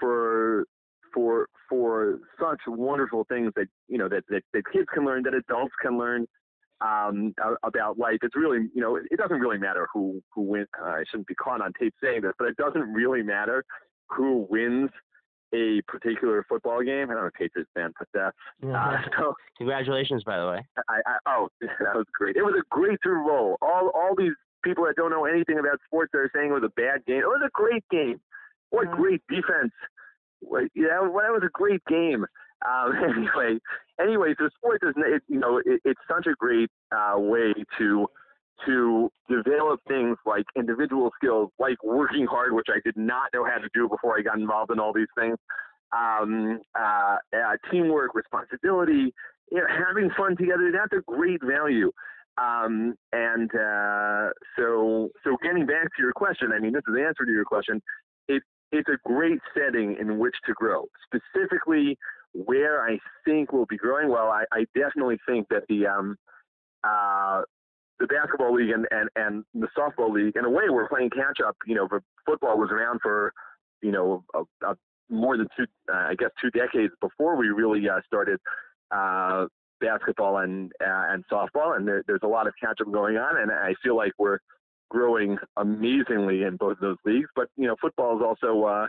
for 0.00 0.64
for 1.12 1.48
for 1.68 2.18
such 2.40 2.60
wonderful 2.66 3.24
things 3.28 3.52
that 3.56 3.66
you 3.88 3.98
know 3.98 4.08
that, 4.08 4.24
that 4.28 4.42
that 4.52 4.62
kids 4.72 4.86
can 4.92 5.04
learn, 5.04 5.22
that 5.24 5.34
adults 5.34 5.74
can 5.82 5.98
learn 5.98 6.26
um, 6.80 7.34
about 7.62 7.98
life. 7.98 8.18
It's 8.22 8.36
really 8.36 8.68
you 8.74 8.80
know 8.82 8.96
it, 8.96 9.16
doesn't 9.16 9.40
really 9.40 9.58
matter 9.58 9.86
who 9.92 10.22
who 10.34 10.42
wins. 10.42 10.68
Uh, 10.80 10.86
I 10.90 11.04
shouldn't 11.10 11.26
be 11.26 11.34
caught 11.34 11.60
on 11.60 11.72
tape 11.78 11.94
saying 12.02 12.22
this, 12.22 12.32
but 12.38 12.48
it 12.48 12.56
doesn't 12.56 12.92
really 12.92 13.22
matter 13.22 13.64
who 14.08 14.46
wins 14.50 14.90
a 15.54 15.80
particular 15.86 16.44
football 16.48 16.82
game. 16.82 17.10
I'm 17.10 17.16
not 17.16 17.26
a 17.26 17.30
Patriots 17.30 17.70
fan, 17.74 17.92
but 17.98 18.20
uh, 18.20 18.30
uh, 18.76 18.96
so 19.18 19.34
Congratulations, 19.58 20.24
by 20.24 20.38
the 20.38 20.46
way. 20.46 20.66
I, 20.88 21.00
I 21.06 21.16
oh 21.26 21.48
that 21.60 21.94
was 21.94 22.06
great. 22.18 22.36
It 22.36 22.42
was 22.42 22.54
a 22.58 22.64
great 22.70 22.98
Super 23.02 23.22
Bowl. 23.22 23.56
All 23.62 23.90
all 23.94 24.14
these 24.16 24.34
people 24.62 24.84
that 24.84 24.96
don't 24.96 25.10
know 25.10 25.24
anything 25.24 25.58
about 25.58 25.78
sports 25.84 26.12
are 26.14 26.30
saying 26.34 26.50
it 26.50 26.52
was 26.52 26.64
a 26.64 26.80
bad 26.80 27.04
game. 27.06 27.18
It 27.18 27.26
was 27.26 27.42
a 27.44 27.50
great 27.52 27.84
game. 27.90 28.20
What 28.70 28.88
Mhm. 28.88 28.96
great 28.96 29.22
defense! 29.28 29.72
What, 30.40 30.64
yeah, 30.74 30.98
that 31.00 31.12
was 31.12 31.42
a 31.44 31.50
great 31.52 31.82
game. 31.86 32.26
Um, 32.68 32.92
anyway, 33.16 33.58
anyway, 34.00 34.34
so 34.38 34.48
sports 34.56 34.82
is 34.82 34.94
it, 34.96 35.22
you 35.28 35.38
know 35.38 35.58
it, 35.58 35.80
it's 35.84 36.00
such 36.08 36.26
a 36.26 36.34
great 36.38 36.70
uh, 36.92 37.18
way 37.18 37.52
to 37.78 38.06
to 38.64 39.10
develop 39.28 39.80
things 39.86 40.16
like 40.24 40.44
individual 40.56 41.10
skills, 41.16 41.50
like 41.58 41.76
working 41.84 42.26
hard, 42.26 42.52
which 42.52 42.68
I 42.70 42.80
did 42.84 42.96
not 42.96 43.28
know 43.34 43.44
how 43.44 43.58
to 43.58 43.68
do 43.74 43.88
before 43.88 44.18
I 44.18 44.22
got 44.22 44.38
involved 44.38 44.70
in 44.70 44.80
all 44.80 44.92
these 44.92 45.08
things. 45.18 45.36
Um, 45.96 46.60
uh, 46.78 47.16
uh, 47.34 47.56
teamwork, 47.70 48.14
responsibility, 48.14 49.12
you 49.52 49.58
know, 49.58 49.66
having 49.68 50.10
fun 50.16 50.36
together. 50.36 50.72
That's 50.72 50.92
a 50.92 51.02
great 51.06 51.40
value. 51.44 51.92
Um, 52.38 52.94
and 53.12 53.50
uh, 53.54 54.30
so, 54.58 55.10
so 55.24 55.36
getting 55.42 55.64
back 55.66 55.84
to 55.96 56.02
your 56.02 56.12
question, 56.12 56.50
I 56.52 56.58
mean, 56.58 56.72
this 56.72 56.82
is 56.88 56.94
the 56.94 57.02
answer 57.02 57.24
to 57.24 57.32
your 57.32 57.44
question. 57.44 57.80
It, 58.28 58.42
it's 58.72 58.88
a 58.88 58.98
great 59.06 59.38
setting 59.54 59.96
in 59.98 60.18
which 60.18 60.34
to 60.46 60.52
grow. 60.52 60.84
Specifically, 61.06 61.96
where 62.44 62.82
I 62.82 62.98
think 63.24 63.52
we'll 63.52 63.66
be 63.66 63.76
growing. 63.76 64.08
Well, 64.08 64.28
I, 64.28 64.44
I 64.52 64.66
definitely 64.74 65.18
think 65.26 65.48
that 65.48 65.62
the 65.68 65.86
um, 65.86 66.16
uh, 66.84 67.42
the 67.98 68.06
basketball 68.06 68.54
league 68.54 68.70
and, 68.70 68.86
and, 68.90 69.08
and 69.16 69.44
the 69.54 69.68
softball 69.76 70.12
league, 70.12 70.36
in 70.36 70.44
a 70.44 70.50
way, 70.50 70.64
we're 70.68 70.88
playing 70.88 71.10
catch 71.10 71.38
up. 71.46 71.56
You 71.66 71.76
know, 71.76 71.88
football 72.26 72.58
was 72.58 72.70
around 72.70 73.00
for, 73.02 73.32
you 73.80 73.90
know, 73.90 74.22
a, 74.34 74.42
a 74.66 74.76
more 75.08 75.36
than 75.36 75.48
two, 75.56 75.64
uh, 75.90 75.96
I 75.96 76.14
guess, 76.18 76.30
two 76.40 76.50
decades 76.50 76.92
before 77.00 77.36
we 77.36 77.48
really 77.48 77.88
uh, 77.88 78.00
started 78.06 78.38
uh, 78.90 79.46
basketball 79.80 80.38
and 80.38 80.72
uh, 80.80 81.04
and 81.12 81.24
softball, 81.32 81.76
and 81.76 81.86
there, 81.86 82.02
there's 82.06 82.20
a 82.22 82.28
lot 82.28 82.46
of 82.46 82.54
catch 82.60 82.80
up 82.80 82.92
going 82.92 83.16
on, 83.16 83.38
and 83.38 83.50
I 83.50 83.74
feel 83.82 83.96
like 83.96 84.12
we're 84.18 84.38
growing 84.90 85.38
amazingly 85.56 86.42
in 86.42 86.56
both 86.56 86.78
those 86.80 86.96
leagues. 87.04 87.28
But 87.34 87.48
you 87.56 87.66
know, 87.66 87.76
football 87.80 88.16
is 88.16 88.22
also 88.22 88.88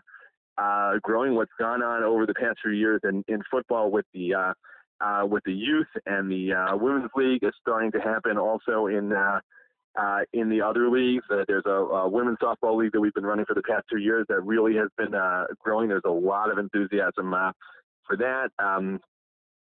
uh, 0.58 0.94
growing. 1.02 1.36
What's 1.36 1.52
gone 1.60 1.84
on 1.84 2.04
over 2.04 2.26
the 2.26 2.34
past 2.34 2.60
few 2.62 2.72
years 2.72 3.02
in, 3.04 3.24
in 3.28 3.42
football 3.50 3.92
with 3.92 4.06
the 4.14 4.34
uh, 4.34 4.54
uh, 5.00 5.26
with 5.26 5.44
the 5.46 5.54
youth 5.54 5.88
and 6.06 6.32
the 6.32 6.54
uh, 6.54 6.76
women's 6.76 7.12
league 7.16 7.44
is 7.44 7.54
starting 7.62 7.92
to 7.92 8.00
happen 8.00 8.38
also 8.38 8.88
in 8.88 9.14
uh, 9.14 9.40
uh, 10.00 10.20
in 10.34 10.50
the 10.50 10.62
other 10.62 10.90
leagues. 10.90 11.24
Uh, 11.32 11.44
there's 11.48 11.66
a, 11.66 11.70
a 11.70 12.08
women's 12.10 12.38
softball 12.40 12.78
league 12.78 12.92
that 12.92 13.00
we've 13.00 13.14
been 13.14 13.26
running 13.26 13.46
for 13.46 13.54
the 13.54 13.64
past 13.64 13.86
two 13.92 13.98
years 14.00 14.26
that 14.30 14.42
really 14.42 14.76
has 14.76 14.90
been 14.98 15.14
uh, 15.14 15.46
growing. 15.64 15.90
There's 15.90 16.02
a 16.06 16.12
lot 16.12 16.52
of 16.52 16.58
enthusiasm 16.58 17.34
uh, 17.34 17.52
for 18.06 18.18
that. 18.18 18.50
Um, 18.60 19.00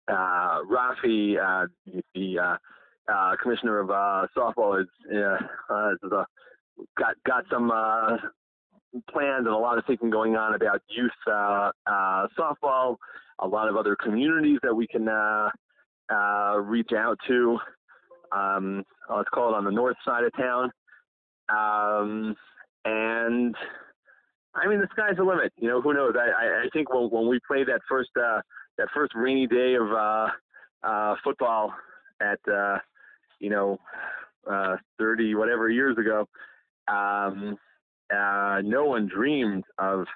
uh, 0.08 0.60
Rafi, 0.62 1.36
uh, 1.38 1.66
the 2.14 2.38
uh, 2.38 2.56
uh, 3.12 3.36
commissioner 3.42 3.78
of 3.78 3.90
uh, 3.90 4.26
softball, 4.36 4.80
is, 4.80 4.88
uh, 5.14 5.36
uh, 5.72 6.24
got 6.96 7.14
got 7.26 7.44
some 7.50 7.70
uh, 7.70 8.16
plans 9.10 9.46
and 9.46 9.54
a 9.54 9.56
lot 9.56 9.78
of 9.78 9.84
thinking 9.86 10.10
going 10.10 10.36
on 10.36 10.54
about 10.54 10.82
youth 10.88 11.10
uh, 11.26 11.70
uh, 11.86 12.26
softball. 12.38 12.96
A 13.40 13.46
lot 13.46 13.68
of 13.68 13.76
other 13.76 13.96
communities 13.96 14.58
that 14.62 14.74
we 14.74 14.86
can 14.86 15.08
uh, 15.08 15.50
uh, 16.12 16.56
reach 16.58 16.90
out 16.96 17.18
to. 17.28 17.58
Um, 18.32 18.84
let's 19.14 19.28
call 19.30 19.54
it 19.54 19.56
on 19.56 19.64
the 19.64 19.70
north 19.70 19.96
side 20.04 20.24
of 20.24 20.32
town. 20.36 20.70
Um, 21.48 22.36
and 22.84 23.54
I 24.54 24.66
mean, 24.66 24.80
the 24.80 24.88
sky's 24.92 25.16
the 25.16 25.24
limit. 25.24 25.52
You 25.56 25.68
know, 25.68 25.80
who 25.80 25.94
knows? 25.94 26.14
I, 26.16 26.64
I, 26.64 26.68
think 26.72 26.92
when, 26.92 27.04
when 27.10 27.28
we 27.28 27.38
played 27.46 27.68
that 27.68 27.80
first 27.88 28.10
uh, 28.16 28.40
that 28.76 28.88
first 28.94 29.12
rainy 29.14 29.46
day 29.46 29.76
of 29.76 29.92
uh, 29.92 31.14
football 31.22 31.72
at 32.20 32.40
you 33.38 33.50
know 33.50 33.78
uh, 34.50 34.76
30 34.98 35.34
whatever 35.34 35.68
years 35.68 35.96
ago, 35.98 36.26
um, 36.88 37.56
uh, 38.14 38.60
no 38.64 38.84
one 38.84 39.06
dreamed 39.06 39.64
of 39.78 40.06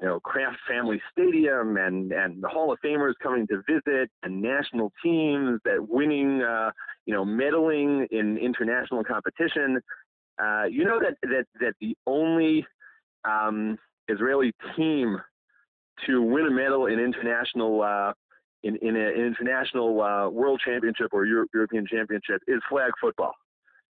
you 0.00 0.06
know 0.06 0.20
Kraft 0.20 0.58
Family 0.68 1.00
Stadium 1.12 1.76
and 1.76 2.12
and 2.12 2.42
the 2.42 2.48
Hall 2.48 2.72
of 2.72 2.78
Famers 2.84 3.14
coming 3.22 3.46
to 3.48 3.62
visit 3.68 4.10
and 4.22 4.40
national 4.40 4.92
teams 5.02 5.60
that 5.64 5.88
winning 5.88 6.42
uh, 6.42 6.70
you 7.06 7.14
know 7.14 7.24
medaling 7.24 8.06
in 8.10 8.38
international 8.38 9.04
competition. 9.04 9.80
Uh, 10.42 10.64
you 10.64 10.84
know 10.84 11.00
that 11.00 11.16
that 11.22 11.46
that 11.60 11.74
the 11.80 11.96
only 12.06 12.64
um, 13.24 13.76
Israeli 14.08 14.52
team 14.76 15.20
to 16.06 16.22
win 16.22 16.46
a 16.46 16.50
medal 16.50 16.86
in 16.86 17.00
international 17.00 17.82
uh, 17.82 18.12
in 18.62 18.76
in 18.76 18.96
an 18.96 19.14
international 19.14 20.00
uh, 20.00 20.28
world 20.28 20.60
championship 20.64 21.08
or 21.12 21.24
Euro- 21.24 21.46
European 21.52 21.86
championship 21.86 22.40
is 22.46 22.60
flag 22.68 22.92
football. 23.00 23.34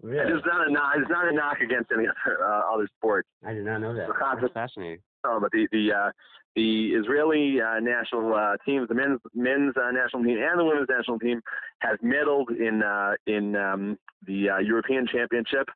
Really? 0.02 0.20
And 0.20 0.30
it's 0.38 0.46
not 0.46 0.66
a 0.66 0.70
knock. 0.70 0.94
It's 0.96 1.10
not 1.10 1.28
a 1.28 1.32
knock 1.32 1.60
against 1.60 1.90
any 1.92 2.04
other 2.06 2.44
uh, 2.44 2.74
other 2.74 2.88
sport. 2.96 3.26
I 3.44 3.52
did 3.52 3.64
not 3.64 3.78
know 3.78 3.94
that. 3.94 4.08
That's 4.40 4.52
fascinating. 4.54 5.00
Oh, 5.24 5.38
but 5.40 5.50
the 5.50 5.66
the 5.72 5.92
uh, 5.92 6.10
the 6.54 6.88
Israeli 6.88 7.60
uh, 7.60 7.80
national 7.80 8.34
uh, 8.34 8.56
teams, 8.64 8.88
the 8.88 8.94
men's 8.94 9.20
men's 9.34 9.74
uh, 9.76 9.90
national 9.90 10.24
team 10.24 10.38
and 10.38 10.58
the 10.58 10.64
women's 10.64 10.88
national 10.88 11.18
team, 11.18 11.40
has 11.80 11.98
medaled 12.02 12.50
in 12.50 12.82
uh, 12.82 13.12
in 13.26 13.56
um, 13.56 13.98
the 14.26 14.50
uh, 14.50 14.58
European 14.58 15.06
Championship, 15.06 15.68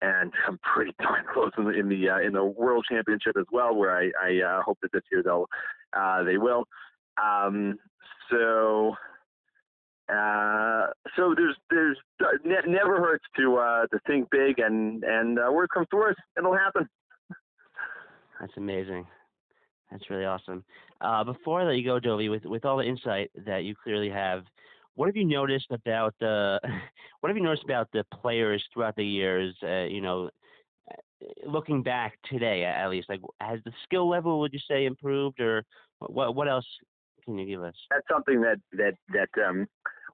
and 0.00 0.32
I'm 0.46 0.58
pretty 0.58 0.94
darn 1.00 1.24
close 1.32 1.52
in 1.58 1.64
the 1.64 1.70
in 1.70 1.88
the, 1.88 2.08
uh, 2.08 2.20
in 2.20 2.32
the 2.32 2.44
World 2.44 2.86
Championship 2.90 3.36
as 3.38 3.46
well, 3.52 3.74
where 3.74 3.96
I 3.96 4.10
I 4.22 4.42
uh, 4.42 4.62
hope 4.62 4.78
that 4.82 4.92
this 4.92 5.02
year 5.12 5.22
they'll 5.22 5.46
uh, 5.94 6.22
they 6.22 6.38
will. 6.38 6.64
Um, 7.22 7.78
so. 8.30 8.94
Uh, 10.08 10.86
so 11.16 11.34
there's 11.36 11.56
there's 11.70 11.98
ne- 12.44 12.72
never 12.72 12.98
hurts 12.98 13.24
to 13.36 13.56
uh, 13.56 13.86
to 13.88 13.98
think 14.06 14.28
big 14.30 14.58
and 14.58 15.04
and 15.04 15.38
uh, 15.38 15.50
worst 15.52 15.70
comes 15.72 15.86
to 15.90 15.96
worst, 15.96 16.18
it'll 16.36 16.56
happen. 16.56 16.88
That's 18.40 18.52
amazing. 18.56 19.06
That's 19.90 20.08
really 20.10 20.24
awesome. 20.24 20.64
Uh, 21.00 21.24
before 21.24 21.60
I 21.60 21.64
let 21.64 21.76
you 21.76 21.84
go, 21.84 22.00
Dovey, 22.00 22.28
with 22.28 22.44
with 22.44 22.64
all 22.64 22.78
the 22.78 22.84
insight 22.84 23.30
that 23.46 23.64
you 23.64 23.74
clearly 23.82 24.08
have, 24.08 24.44
what 24.94 25.06
have 25.06 25.16
you 25.16 25.24
noticed 25.24 25.70
about 25.70 26.14
the 26.20 26.58
what 27.20 27.28
have 27.28 27.36
you 27.36 27.42
noticed 27.42 27.64
about 27.64 27.88
the 27.92 28.04
players 28.20 28.64
throughout 28.72 28.96
the 28.96 29.04
years? 29.04 29.54
Uh, 29.62 29.84
you 29.84 30.00
know, 30.00 30.30
looking 31.46 31.82
back 31.82 32.18
today, 32.30 32.64
at 32.64 32.88
least, 32.88 33.08
like 33.08 33.20
has 33.40 33.60
the 33.64 33.72
skill 33.84 34.08
level 34.08 34.40
would 34.40 34.52
you 34.52 34.60
say 34.68 34.86
improved, 34.86 35.40
or 35.40 35.64
what 36.00 36.34
what 36.34 36.48
else 36.48 36.66
can 37.24 37.38
you 37.38 37.46
give 37.46 37.62
us? 37.62 37.74
That's 37.90 38.06
something 38.10 38.40
that 38.40 38.56
that 38.72 38.94
that 39.12 39.46
um, 39.46 39.66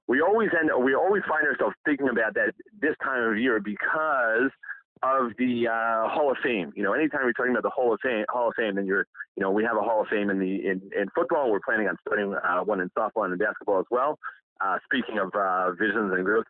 we 0.07 0.21
always 0.21 0.49
end 0.59 0.69
we 0.83 0.95
always 0.95 1.23
find 1.27 1.45
ourselves 1.47 1.75
thinking 1.85 2.09
about 2.09 2.33
that 2.35 2.53
this 2.81 2.95
time 3.03 3.23
of 3.23 3.37
year 3.37 3.59
because 3.59 4.51
of 5.03 5.31
the 5.37 5.67
uh, 5.67 6.09
Hall 6.09 6.31
of 6.31 6.37
Fame. 6.41 6.71
You 6.75 6.83
know, 6.83 6.93
anytime 6.93 7.21
you're 7.23 7.33
talking 7.33 7.51
about 7.51 7.63
the 7.63 7.69
Hall 7.69 7.93
of 7.93 7.99
Fame, 8.01 8.25
Hall 8.29 8.47
of 8.47 8.53
Fame, 8.57 8.75
then 8.75 8.85
you're, 8.85 9.05
you 9.35 9.43
know, 9.43 9.51
we 9.51 9.63
have 9.63 9.77
a 9.77 9.81
Hall 9.81 10.01
of 10.01 10.07
Fame 10.07 10.29
in 10.29 10.39
the 10.39 10.67
in, 10.67 10.81
in 10.97 11.07
football. 11.13 11.51
We're 11.51 11.59
planning 11.65 11.87
on 11.87 11.97
starting 12.01 12.33
uh, 12.33 12.61
one 12.61 12.79
in 12.79 12.89
softball 12.97 13.25
and 13.25 13.33
in 13.33 13.39
basketball 13.39 13.79
as 13.79 13.85
well. 13.91 14.17
Uh, 14.61 14.77
speaking 14.85 15.19
of 15.19 15.33
uh, 15.35 15.71
visions 15.71 16.13
and 16.13 16.23
growth, 16.23 16.45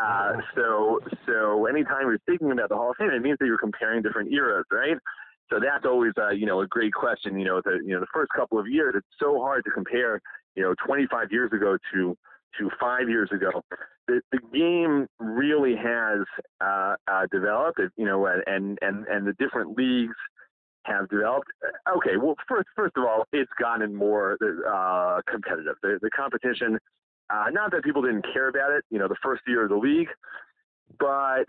uh, 0.00 0.32
so 0.54 1.00
so 1.26 1.66
anytime 1.66 2.02
you're 2.06 2.18
thinking 2.26 2.50
about 2.52 2.68
the 2.68 2.76
Hall 2.76 2.90
of 2.90 2.96
Fame, 2.96 3.10
it 3.10 3.20
means 3.20 3.36
that 3.40 3.46
you're 3.46 3.58
comparing 3.58 4.02
different 4.02 4.32
eras, 4.32 4.64
right? 4.70 4.96
So 5.52 5.58
that's 5.60 5.84
always, 5.84 6.12
uh, 6.16 6.30
you 6.30 6.46
know, 6.46 6.60
a 6.60 6.66
great 6.66 6.92
question. 6.92 7.38
You 7.38 7.44
know, 7.44 7.60
the 7.64 7.78
you 7.84 7.92
know 7.92 8.00
the 8.00 8.10
first 8.14 8.30
couple 8.34 8.58
of 8.58 8.66
years, 8.68 8.94
it's 8.96 9.06
so 9.20 9.40
hard 9.40 9.64
to 9.64 9.70
compare, 9.70 10.20
you 10.54 10.62
know, 10.62 10.74
25 10.86 11.28
years 11.30 11.52
ago 11.52 11.76
to 11.92 12.16
to 12.58 12.70
five 12.80 13.08
years 13.08 13.30
ago, 13.32 13.62
the, 14.08 14.20
the 14.32 14.38
game 14.52 15.06
really 15.18 15.74
has 15.76 16.20
uh, 16.60 16.94
uh, 17.10 17.26
developed. 17.30 17.80
You 17.96 18.06
know, 18.06 18.26
and 18.26 18.78
and 18.80 19.06
and 19.06 19.26
the 19.26 19.34
different 19.38 19.76
leagues 19.76 20.16
have 20.84 21.08
developed. 21.08 21.48
Okay, 21.96 22.16
well, 22.16 22.34
first 22.48 22.68
first 22.74 22.96
of 22.96 23.04
all, 23.04 23.24
it's 23.32 23.50
gotten 23.60 23.94
more 23.94 24.36
uh, 24.68 25.20
competitive. 25.30 25.76
The, 25.82 25.98
the 26.00 26.10
competition, 26.10 26.78
uh, 27.30 27.46
not 27.52 27.70
that 27.72 27.84
people 27.84 28.02
didn't 28.02 28.26
care 28.32 28.48
about 28.48 28.72
it. 28.72 28.84
You 28.90 28.98
know, 28.98 29.08
the 29.08 29.16
first 29.22 29.42
year 29.46 29.64
of 29.64 29.70
the 29.70 29.76
league, 29.76 30.08
but 30.98 31.44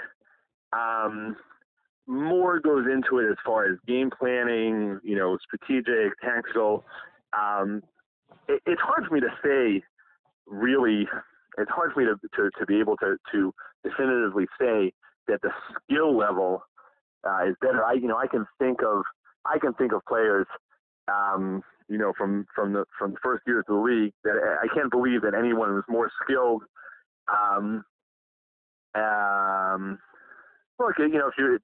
um, 0.73 1.35
more 2.07 2.59
goes 2.59 2.85
into 2.91 3.19
it 3.19 3.29
as 3.29 3.37
far 3.45 3.65
as 3.65 3.77
game 3.87 4.09
planning. 4.09 4.99
You 5.03 5.15
know, 5.15 5.37
strategic, 5.45 6.19
tactical. 6.19 6.85
Um, 7.33 7.81
it, 8.47 8.61
it's 8.65 8.81
hard 8.81 9.05
for 9.07 9.13
me 9.13 9.21
to 9.21 9.31
say 9.43 9.83
really 10.51 11.07
it's 11.57 11.71
hard 11.71 11.93
for 11.93 11.99
me 11.99 12.05
to, 12.05 12.15
to, 12.35 12.49
to 12.59 12.65
be 12.65 12.79
able 12.79 12.95
to, 12.97 13.17
to 13.31 13.53
definitively 13.83 14.45
say 14.59 14.93
that 15.27 15.41
the 15.41 15.49
skill 15.73 16.15
level 16.17 16.63
uh, 17.27 17.49
is 17.49 17.55
better. 17.61 17.83
I 17.83 17.93
you 17.93 18.07
know 18.07 18.17
I 18.17 18.27
can 18.27 18.45
think 18.59 18.79
of 18.83 19.03
I 19.45 19.59
can 19.59 19.73
think 19.73 19.93
of 19.93 20.01
players 20.07 20.47
um, 21.07 21.61
you 21.87 21.97
know 21.97 22.13
from 22.17 22.45
from 22.55 22.73
the 22.73 22.85
from 22.97 23.11
the 23.11 23.17
first 23.23 23.43
years 23.45 23.65
of 23.67 23.75
the 23.75 23.81
league 23.81 24.13
that 24.23 24.35
I 24.61 24.67
can't 24.73 24.91
believe 24.91 25.21
that 25.21 25.33
anyone 25.33 25.73
was 25.73 25.83
more 25.87 26.09
skilled. 26.23 26.63
Um, 27.31 27.83
um, 28.95 29.99
look, 30.79 30.95
you 30.97 31.09
know, 31.09 31.29
if 31.29 31.33
you 31.37 31.59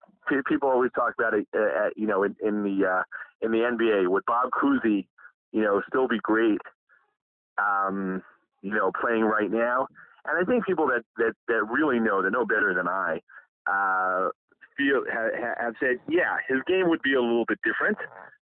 people 0.47 0.69
always 0.69 0.91
talk 0.95 1.13
about 1.17 1.33
it, 1.33 1.47
uh, 1.55 1.89
you 1.95 2.07
know, 2.07 2.23
in, 2.23 2.35
in 2.43 2.63
the 2.63 2.85
uh, 2.85 3.03
in 3.41 3.51
the 3.51 3.57
NBA, 3.57 4.09
would 4.09 4.23
Bob 4.25 4.51
Cousy, 4.51 5.07
you 5.51 5.61
know, 5.61 5.81
still 5.87 6.07
be 6.07 6.19
great? 6.21 6.61
Um, 7.57 8.21
you 8.67 8.75
know, 8.75 8.91
playing 8.99 9.23
right 9.23 9.51
now. 9.51 9.87
And 10.25 10.37
I 10.37 10.43
think 10.49 10.65
people 10.65 10.87
that, 10.87 11.03
that, 11.17 11.33
that 11.47 11.63
really 11.71 11.99
know, 11.99 12.21
that 12.21 12.31
know 12.31 12.45
better 12.45 12.73
than 12.73 12.87
I, 12.87 13.21
uh, 13.65 14.29
feel 14.77 15.03
ha, 15.11 15.29
have 15.59 15.73
said, 15.79 15.97
yeah, 16.07 16.37
his 16.47 16.59
game 16.67 16.89
would 16.89 17.01
be 17.01 17.13
a 17.13 17.21
little 17.21 17.45
bit 17.47 17.59
different, 17.63 17.97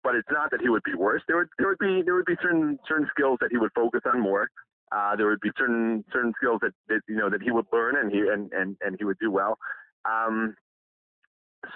but 0.03 0.15
it's 0.15 0.29
not 0.31 0.51
that 0.51 0.61
he 0.61 0.69
would 0.69 0.83
be 0.83 0.95
worse. 0.95 1.23
There 1.27 1.37
would 1.37 1.49
there 1.59 1.69
would 1.69 1.79
be 1.79 2.03
there 2.03 2.15
would 2.15 2.27
be 2.27 2.37
certain 2.43 2.79
certain 2.89 3.07
skills 3.11 3.39
that 3.41 3.49
he 3.51 3.59
would 3.59 3.71
focus 3.75 4.01
on 4.05 4.21
more. 4.21 4.49
Uh, 4.93 5.17
there 5.17 5.27
would 5.27 5.41
be 5.41 5.51
certain 5.59 6.05
certain 6.13 6.33
skills 6.41 6.61
that, 6.63 6.73
that 6.89 7.01
you 7.09 7.17
know 7.17 7.31
that 7.31 7.43
he 7.43 7.51
would 7.51 7.67
learn 7.73 7.97
and 7.97 8.11
he 8.11 8.21
and 8.21 8.53
and, 8.53 8.77
and 8.81 8.97
he 8.99 9.05
would 9.05 9.19
do 9.21 9.31
well. 9.31 9.57
Um, 10.05 10.55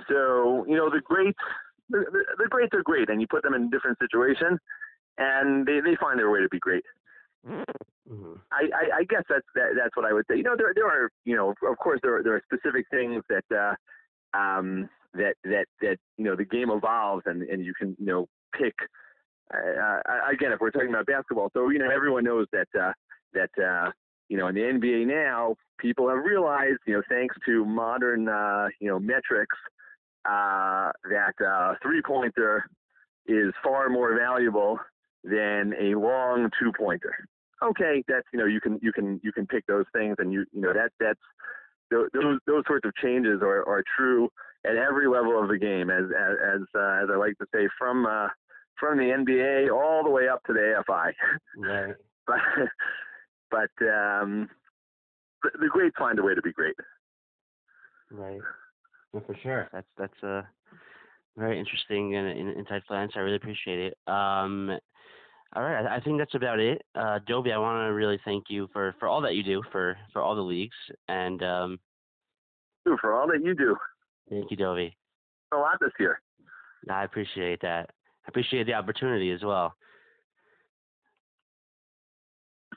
so 0.08 0.64
you 0.68 0.76
know 0.76 0.90
the 0.90 1.00
greats 1.04 1.38
the, 1.90 2.04
the, 2.10 2.44
the 2.44 2.48
greats 2.48 2.72
are 2.74 2.82
great, 2.82 3.10
and 3.10 3.20
you 3.20 3.26
put 3.28 3.42
them 3.42 3.54
in 3.54 3.70
different 3.70 3.98
situations, 3.98 4.58
and 5.18 5.66
they, 5.66 5.80
they 5.80 5.96
find 6.00 6.18
their 6.18 6.30
way 6.30 6.40
to 6.40 6.48
be 6.48 6.58
great. 6.58 6.84
Mm-hmm. 7.46 8.34
I, 8.50 8.62
I, 8.74 8.98
I 8.98 9.04
guess 9.04 9.22
that's 9.28 9.46
that, 9.54 9.70
that's 9.76 9.96
what 9.96 10.04
I 10.04 10.12
would 10.12 10.24
say. 10.28 10.36
You 10.36 10.42
know, 10.42 10.56
there 10.56 10.72
there 10.74 10.86
are 10.86 11.10
you 11.24 11.36
know 11.36 11.50
of 11.50 11.78
course 11.78 12.00
there 12.02 12.16
are, 12.16 12.22
there 12.22 12.34
are 12.34 12.42
specific 12.52 12.86
things 12.90 13.22
that 13.28 13.44
uh, 13.54 14.38
um, 14.38 14.88
that 15.14 15.34
that 15.44 15.66
that 15.80 15.96
you 16.16 16.24
know 16.24 16.36
the 16.36 16.44
game 16.44 16.70
evolves 16.70 17.22
and 17.26 17.42
and 17.42 17.64
you 17.64 17.72
can 17.74 17.96
you 17.98 18.06
know 18.06 18.28
pick. 18.58 18.74
Uh, 19.52 19.98
again, 20.30 20.52
if 20.52 20.60
we're 20.60 20.70
talking 20.70 20.90
about 20.90 21.06
basketball, 21.06 21.50
so 21.52 21.70
you 21.70 21.78
know 21.78 21.90
everyone 21.90 22.24
knows 22.24 22.46
that 22.52 22.68
uh, 22.78 22.92
that 23.32 23.50
uh, 23.62 23.90
you 24.28 24.36
know 24.36 24.48
in 24.48 24.54
the 24.54 24.60
NBA 24.60 25.06
now 25.06 25.56
people 25.78 26.08
have 26.08 26.18
realized 26.18 26.78
you 26.86 26.94
know 26.94 27.02
thanks 27.08 27.36
to 27.46 27.64
modern 27.64 28.28
uh, 28.28 28.68
you 28.80 28.88
know 28.88 28.98
metrics 28.98 29.56
uh, 30.24 30.90
that 31.08 31.34
uh, 31.44 31.74
three 31.82 32.02
pointer 32.02 32.64
is 33.26 33.52
far 33.62 33.88
more 33.88 34.18
valuable 34.18 34.78
than 35.24 35.74
a 35.80 35.94
long 35.94 36.50
two 36.60 36.72
pointer. 36.76 37.14
Okay, 37.62 38.02
that's 38.08 38.26
you 38.32 38.38
know 38.38 38.46
you 38.46 38.60
can 38.60 38.78
you 38.82 38.92
can 38.92 39.20
you 39.22 39.32
can 39.32 39.46
pick 39.46 39.66
those 39.66 39.84
things 39.92 40.16
and 40.18 40.32
you 40.32 40.46
you 40.52 40.60
know 40.60 40.72
that 40.72 40.92
that's 40.98 41.20
those 41.90 42.08
those 42.46 42.64
sorts 42.66 42.86
of 42.86 42.94
changes 42.96 43.40
are, 43.42 43.66
are 43.68 43.84
true 43.96 44.30
at 44.64 44.76
every 44.76 45.08
level 45.08 45.40
of 45.42 45.48
the 45.48 45.58
game 45.58 45.90
as 45.90 46.04
as 46.04 46.36
as, 46.54 46.60
uh, 46.74 47.02
as 47.02 47.08
I 47.12 47.16
like 47.16 47.36
to 47.38 47.46
say 47.54 47.68
from 47.78 48.06
uh, 48.06 48.28
from 48.78 48.98
the 48.98 49.04
NBA 49.04 49.70
all 49.70 50.02
the 50.02 50.10
way 50.10 50.28
up 50.28 50.42
to 50.44 50.52
the 50.52 50.82
AFI. 50.88 51.12
Right. 51.58 51.94
but 52.26 52.38
but 53.50 53.86
um, 53.86 54.48
the, 55.42 55.50
the 55.60 55.68
greats 55.68 55.96
find 55.98 56.18
a 56.18 56.22
way 56.22 56.34
to 56.34 56.42
be 56.42 56.52
great. 56.52 56.76
Right. 58.10 58.40
Yeah, 59.12 59.20
for 59.26 59.36
sure. 59.42 59.68
That's 59.72 59.86
that's 59.98 60.22
a 60.22 60.46
very 61.36 61.58
interesting 61.58 62.16
and, 62.16 62.26
and 62.26 62.66
insightful 62.66 62.96
answer. 62.96 63.20
I 63.20 63.22
really 63.22 63.36
appreciate 63.36 63.78
it. 63.78 64.12
Um, 64.12 64.78
all 65.56 65.62
right, 65.62 65.84
I, 65.86 66.00
think 66.00 66.18
that's 66.18 66.34
about 66.34 66.60
it. 66.60 66.82
Uh, 66.94 67.18
Dovey, 67.26 67.52
I 67.52 67.58
want 67.58 67.88
to 67.88 67.92
really 67.92 68.20
thank 68.24 68.44
you 68.48 68.68
for, 68.72 68.94
for 69.00 69.08
all 69.08 69.20
that 69.22 69.34
you 69.34 69.42
do 69.42 69.62
for, 69.72 69.96
for 70.12 70.22
all 70.22 70.36
the 70.36 70.42
leagues 70.42 70.76
and 71.08 71.42
um, 71.42 71.80
for 73.00 73.12
all 73.12 73.26
that 73.28 73.44
you 73.44 73.54
do. 73.54 73.76
Thank 74.28 74.50
you, 74.50 74.56
Dovey. 74.56 74.96
A 75.52 75.56
lot 75.56 75.78
this 75.80 75.90
year. 75.98 76.20
I 76.88 77.04
appreciate 77.04 77.60
that. 77.62 77.90
I 78.24 78.28
appreciate 78.28 78.66
the 78.66 78.74
opportunity 78.74 79.32
as 79.32 79.42
well. 79.42 79.74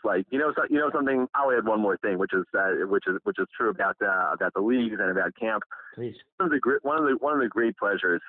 like 0.03 0.25
you 0.29 0.39
know 0.39 0.51
so, 0.55 0.63
you 0.69 0.79
know 0.79 0.89
something. 0.93 1.27
I'll 1.36 1.51
add 1.51 1.65
one 1.65 1.81
more 1.81 1.97
thing, 1.97 2.17
which 2.17 2.33
is 2.33 2.43
uh, 2.57 2.88
which 2.88 3.03
is 3.07 3.17
which 3.23 3.38
is 3.39 3.47
true 3.55 3.69
about 3.69 3.95
uh, 4.01 4.31
about 4.33 4.53
the 4.53 4.62
leagues 4.62 4.97
and 4.99 5.12
about 5.12 5.36
camp. 5.39 5.63
Please. 5.95 6.15
One 6.38 6.47
of 6.47 6.51
the 6.51 6.59
great 6.59 6.83
one 6.83 6.97
of 6.97 7.05
the 7.05 7.15
one 7.19 7.33
of 7.33 7.39
the 7.39 7.47
great 7.47 7.77
pleasures. 7.77 8.21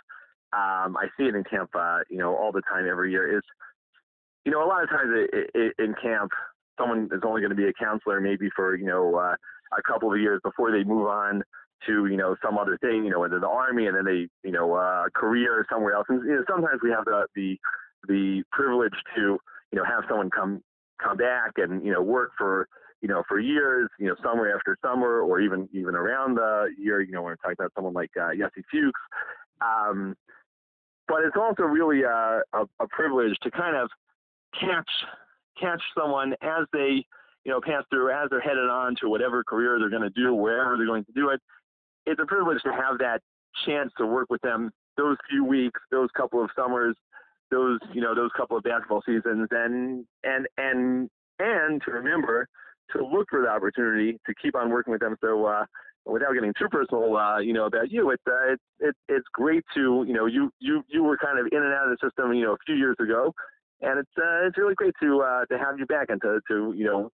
Um, 0.52 0.96
I 0.96 1.07
see 1.16 1.24
it 1.24 1.35
in 1.35 1.42
camp, 1.44 1.70
uh, 1.74 2.00
you 2.09 2.18
know, 2.18 2.37
all 2.37 2.52
the 2.52 2.62
time 2.62 2.87
every 2.88 3.11
year. 3.11 3.37
Is 3.37 3.42
you 4.44 4.52
know 4.52 4.64
a 4.64 4.68
lot 4.68 4.83
of 4.83 4.90
times 4.90 5.11
it, 5.14 5.50
it, 5.54 5.74
in 5.78 5.94
camp, 6.00 6.30
someone 6.78 7.09
is 7.12 7.20
only 7.24 7.40
going 7.40 7.50
to 7.50 7.57
be 7.57 7.68
a 7.68 7.72
counselor 7.72 8.20
maybe 8.20 8.48
for 8.54 8.76
you 8.76 8.87
know 8.87 9.16
uh, 9.16 9.35
a 9.76 9.83
couple 9.83 10.12
of 10.12 10.20
years 10.20 10.40
before 10.44 10.70
they 10.70 10.85
move 10.85 11.07
on 11.07 11.42
to 11.87 12.07
you 12.07 12.16
know 12.16 12.37
some 12.42 12.59
other 12.59 12.78
thing, 12.78 13.04
you 13.04 13.11
know, 13.11 13.24
into 13.24 13.38
the 13.38 13.48
army, 13.48 13.87
and 13.87 13.96
then 13.96 14.04
they 14.04 14.28
you 14.46 14.52
know 14.52 14.74
uh, 14.74 15.04
career 15.14 15.64
somewhere 15.70 15.94
else. 15.94 16.07
And 16.09 16.22
you 16.24 16.37
know, 16.37 16.44
sometimes 16.48 16.80
we 16.83 16.90
have 16.90 17.04
the 17.04 17.26
the 17.35 17.59
the 18.09 18.42
privilege 18.52 18.94
to 19.16 19.38
you 19.72 19.78
know 19.78 19.85
have 19.85 20.04
someone 20.09 20.30
come 20.30 20.62
come 21.02 21.16
back 21.16 21.52
and 21.57 21.85
you 21.85 21.92
know 21.92 22.02
work 22.02 22.30
for 22.37 22.68
you 23.00 23.09
know 23.09 23.22
for 23.28 23.40
years, 23.40 23.88
you 23.98 24.07
know, 24.07 24.14
summer 24.22 24.54
after 24.54 24.76
summer, 24.83 25.20
or 25.20 25.40
even 25.40 25.68
even 25.72 25.94
around 25.94 26.37
the 26.37 26.68
year. 26.78 27.00
You 27.00 27.12
know, 27.12 27.22
when 27.22 27.33
we're 27.33 27.37
talking 27.37 27.57
about 27.59 27.72
someone 27.74 27.94
like 27.94 28.11
uh, 28.16 28.30
Yossi 28.30 28.62
Fuchs. 28.70 29.00
Um, 29.61 30.16
but 31.07 31.22
it's 31.22 31.37
also 31.37 31.64
really 31.64 32.02
a, 32.02 32.40
a, 32.54 32.64
a 32.80 32.88
privilege 32.88 33.37
to 33.42 33.50
kind 33.50 33.76
of 33.76 33.90
catch 34.60 34.90
catch 35.60 35.82
someone 35.96 36.34
as 36.42 36.66
they 36.72 37.04
you 37.44 37.52
know 37.52 37.60
pass 37.60 37.84
through 37.90 38.10
as 38.10 38.28
they're 38.30 38.40
headed 38.40 38.68
on 38.68 38.94
to 39.00 39.08
whatever 39.08 39.44
career 39.44 39.78
they're 39.78 39.90
going 39.90 40.02
to 40.02 40.10
do 40.10 40.34
wherever 40.34 40.76
they're 40.76 40.86
going 40.86 41.04
to 41.04 41.12
do 41.12 41.30
it 41.30 41.40
it's 42.06 42.20
a 42.20 42.26
privilege 42.26 42.60
to 42.62 42.72
have 42.72 42.98
that 42.98 43.20
chance 43.66 43.90
to 43.98 44.06
work 44.06 44.28
with 44.30 44.40
them 44.42 44.70
those 44.96 45.16
few 45.28 45.44
weeks, 45.44 45.80
those 45.90 46.08
couple 46.16 46.42
of 46.42 46.50
summers, 46.56 46.96
those 47.50 47.78
you 47.92 48.00
know 48.00 48.14
those 48.14 48.30
couple 48.36 48.56
of 48.56 48.62
basketball 48.62 49.02
seasons, 49.06 49.48
and 49.50 50.04
and 50.22 50.46
and 50.56 51.10
and 51.38 51.82
to 51.82 51.90
remember 51.90 52.48
to 52.92 53.04
look 53.04 53.26
for 53.30 53.42
the 53.42 53.48
opportunity 53.48 54.18
to 54.26 54.34
keep 54.40 54.54
on 54.54 54.70
working 54.70 54.92
with 54.92 55.00
them. 55.00 55.16
So 55.20 55.46
uh, 55.46 55.64
without 56.06 56.34
getting 56.34 56.52
too 56.58 56.68
personal, 56.70 57.16
uh, 57.16 57.38
you 57.38 57.52
know 57.52 57.66
about 57.66 57.90
you, 57.90 58.10
it's 58.10 58.22
uh, 58.26 58.52
it's 58.52 58.62
it, 58.80 58.94
it's 59.08 59.26
great 59.32 59.64
to 59.74 60.04
you 60.06 60.14
know 60.14 60.26
you 60.26 60.50
you 60.60 60.82
you 60.88 61.02
were 61.02 61.16
kind 61.16 61.38
of 61.38 61.46
in 61.52 61.62
and 61.62 61.72
out 61.72 61.90
of 61.90 61.98
the 61.98 62.06
system 62.06 62.32
you 62.32 62.44
know 62.44 62.52
a 62.52 62.58
few 62.66 62.76
years 62.76 62.96
ago, 63.00 63.34
and 63.80 63.98
it's 63.98 64.10
uh, 64.18 64.46
it's 64.46 64.58
really 64.58 64.74
great 64.74 64.94
to 65.02 65.22
uh, 65.22 65.44
to 65.46 65.58
have 65.58 65.78
you 65.78 65.87
back 65.87 66.06
and 66.08 66.20
to 66.22 66.40
to 66.48 66.72
you 66.76 66.84
know 66.84 67.10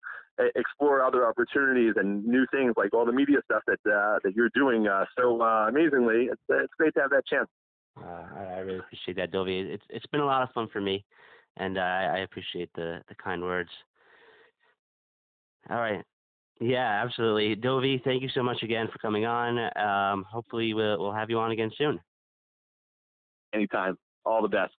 explore 0.54 1.04
other 1.04 1.26
opportunities 1.26 1.94
and 1.96 2.24
new 2.24 2.46
things 2.50 2.72
like 2.76 2.94
all 2.94 3.04
the 3.04 3.12
media 3.12 3.38
stuff 3.44 3.62
that 3.66 3.78
uh, 3.90 4.18
that 4.24 4.34
you're 4.34 4.50
doing 4.54 4.86
uh, 4.86 5.04
so 5.18 5.40
uh, 5.42 5.66
amazingly. 5.68 6.28
It's 6.30 6.42
uh, 6.50 6.64
it's 6.64 6.72
great 6.78 6.94
to 6.94 7.00
have 7.00 7.10
that 7.10 7.26
chance. 7.26 7.48
Uh, 7.96 8.26
I 8.36 8.58
really 8.58 8.78
appreciate 8.78 9.16
that, 9.16 9.32
Dovey. 9.32 9.60
It's 9.60 9.84
it's 9.88 10.06
been 10.06 10.20
a 10.20 10.26
lot 10.26 10.42
of 10.42 10.50
fun 10.50 10.68
for 10.72 10.80
me, 10.80 11.04
and 11.56 11.78
uh, 11.78 11.80
I 11.80 12.18
appreciate 12.18 12.70
the 12.74 13.00
the 13.08 13.14
kind 13.14 13.42
words. 13.42 13.70
All 15.68 15.76
right. 15.76 16.02
Yeah, 16.60 17.02
absolutely. 17.02 17.54
Dovey, 17.54 18.02
thank 18.04 18.22
you 18.22 18.28
so 18.34 18.42
much 18.42 18.62
again 18.62 18.88
for 18.92 18.98
coming 18.98 19.24
on. 19.24 19.58
Um, 19.78 20.24
hopefully, 20.24 20.74
we'll, 20.74 20.98
we'll 20.98 21.12
have 21.12 21.30
you 21.30 21.38
on 21.38 21.52
again 21.52 21.70
soon. 21.76 21.98
Anytime. 23.54 23.96
All 24.26 24.42
the 24.42 24.48
best. 24.48 24.74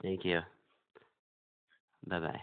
Thank 0.00 0.24
you. 0.24 0.40
Bye 2.06 2.20
bye. 2.20 2.42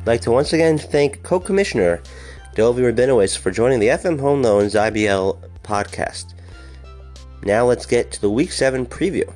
I'd 0.00 0.06
like 0.06 0.20
to 0.22 0.30
once 0.30 0.52
again 0.52 0.78
thank 0.78 1.22
co 1.22 1.40
commissioner 1.40 2.00
Dovey 2.54 2.82
Rabinowitz 2.82 3.36
for 3.36 3.50
joining 3.50 3.80
the 3.80 3.88
FM 3.88 4.20
Home 4.20 4.42
Loans 4.42 4.74
IBL 4.74 5.36
podcast. 5.62 6.34
Now 7.42 7.66
let's 7.66 7.86
get 7.86 8.12
to 8.12 8.20
the 8.20 8.30
Week 8.30 8.52
7 8.52 8.86
preview. 8.86 9.32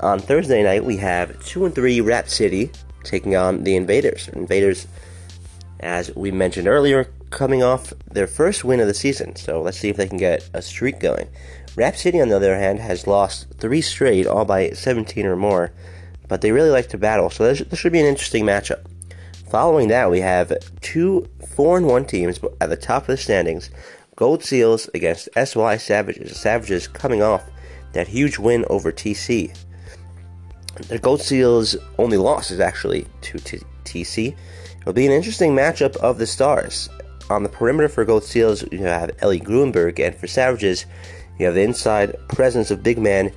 On 0.00 0.18
Thursday 0.18 0.62
night, 0.62 0.84
we 0.84 0.96
have 0.98 1.44
2 1.44 1.66
and 1.66 1.74
3 1.74 2.00
Rap 2.00 2.28
City 2.28 2.70
taking 3.02 3.36
on 3.36 3.64
the 3.64 3.76
Invaders. 3.76 4.28
Invaders, 4.28 4.86
as 5.80 6.14
we 6.14 6.30
mentioned 6.30 6.68
earlier, 6.68 7.10
coming 7.30 7.62
off 7.62 7.92
their 8.10 8.26
first 8.26 8.64
win 8.64 8.80
of 8.80 8.86
the 8.86 8.94
season, 8.94 9.36
so 9.36 9.60
let's 9.60 9.78
see 9.78 9.88
if 9.88 9.96
they 9.96 10.08
can 10.08 10.18
get 10.18 10.48
a 10.54 10.62
streak 10.62 11.00
going. 11.00 11.28
Rap 11.76 11.94
City, 11.94 12.20
on 12.20 12.28
the 12.28 12.36
other 12.36 12.56
hand, 12.56 12.80
has 12.80 13.06
lost 13.06 13.46
three 13.58 13.82
straight, 13.82 14.26
all 14.26 14.46
by 14.46 14.70
17 14.70 15.26
or 15.26 15.36
more, 15.36 15.72
but 16.26 16.40
they 16.40 16.50
really 16.50 16.70
like 16.70 16.88
to 16.88 16.98
battle, 16.98 17.30
so 17.30 17.52
this 17.52 17.78
should 17.78 17.92
be 17.92 18.00
an 18.00 18.06
interesting 18.06 18.44
matchup. 18.44 18.84
Following 19.50 19.88
that, 19.88 20.10
we 20.10 20.20
have 20.20 20.52
two 20.80 21.28
4 21.54 21.76
and 21.78 21.86
1 21.86 22.04
teams 22.06 22.40
at 22.60 22.68
the 22.68 22.76
top 22.76 23.02
of 23.02 23.08
the 23.08 23.16
standings 23.16 23.70
Gold 24.16 24.42
Seals 24.42 24.88
against 24.94 25.28
SY 25.36 25.76
Savages. 25.76 26.40
Savages 26.40 26.88
coming 26.88 27.22
off 27.22 27.44
that 27.92 28.08
huge 28.08 28.38
win 28.38 28.64
over 28.70 28.90
TC. 28.90 29.54
The 30.88 30.98
Gold 30.98 31.20
Seals' 31.20 31.76
only 31.98 32.16
loss 32.16 32.50
is 32.50 32.60
actually 32.60 33.06
to 33.22 33.38
T- 33.38 33.60
TC. 33.84 34.34
It'll 34.80 34.92
be 34.92 35.06
an 35.06 35.12
interesting 35.12 35.54
matchup 35.54 35.96
of 35.96 36.18
the 36.18 36.26
stars. 36.26 36.88
On 37.28 37.42
the 37.42 37.48
perimeter 37.48 37.88
for 37.88 38.04
Gold 38.04 38.24
Seals, 38.24 38.64
you 38.72 38.78
have 38.78 39.10
Ellie 39.20 39.40
Gruenberg, 39.40 39.98
and 39.98 40.14
for 40.14 40.26
Savages, 40.26 40.86
you 41.38 41.46
have 41.46 41.54
the 41.54 41.62
inside 41.62 42.16
presence 42.28 42.70
of 42.70 42.82
big 42.82 42.98
man 42.98 43.32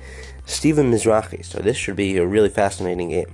Stephen 0.46 0.90
Mizrahi. 0.90 1.44
So 1.44 1.60
this 1.60 1.76
should 1.76 1.96
be 1.96 2.16
a 2.16 2.26
really 2.26 2.48
fascinating 2.48 3.10
game. 3.10 3.32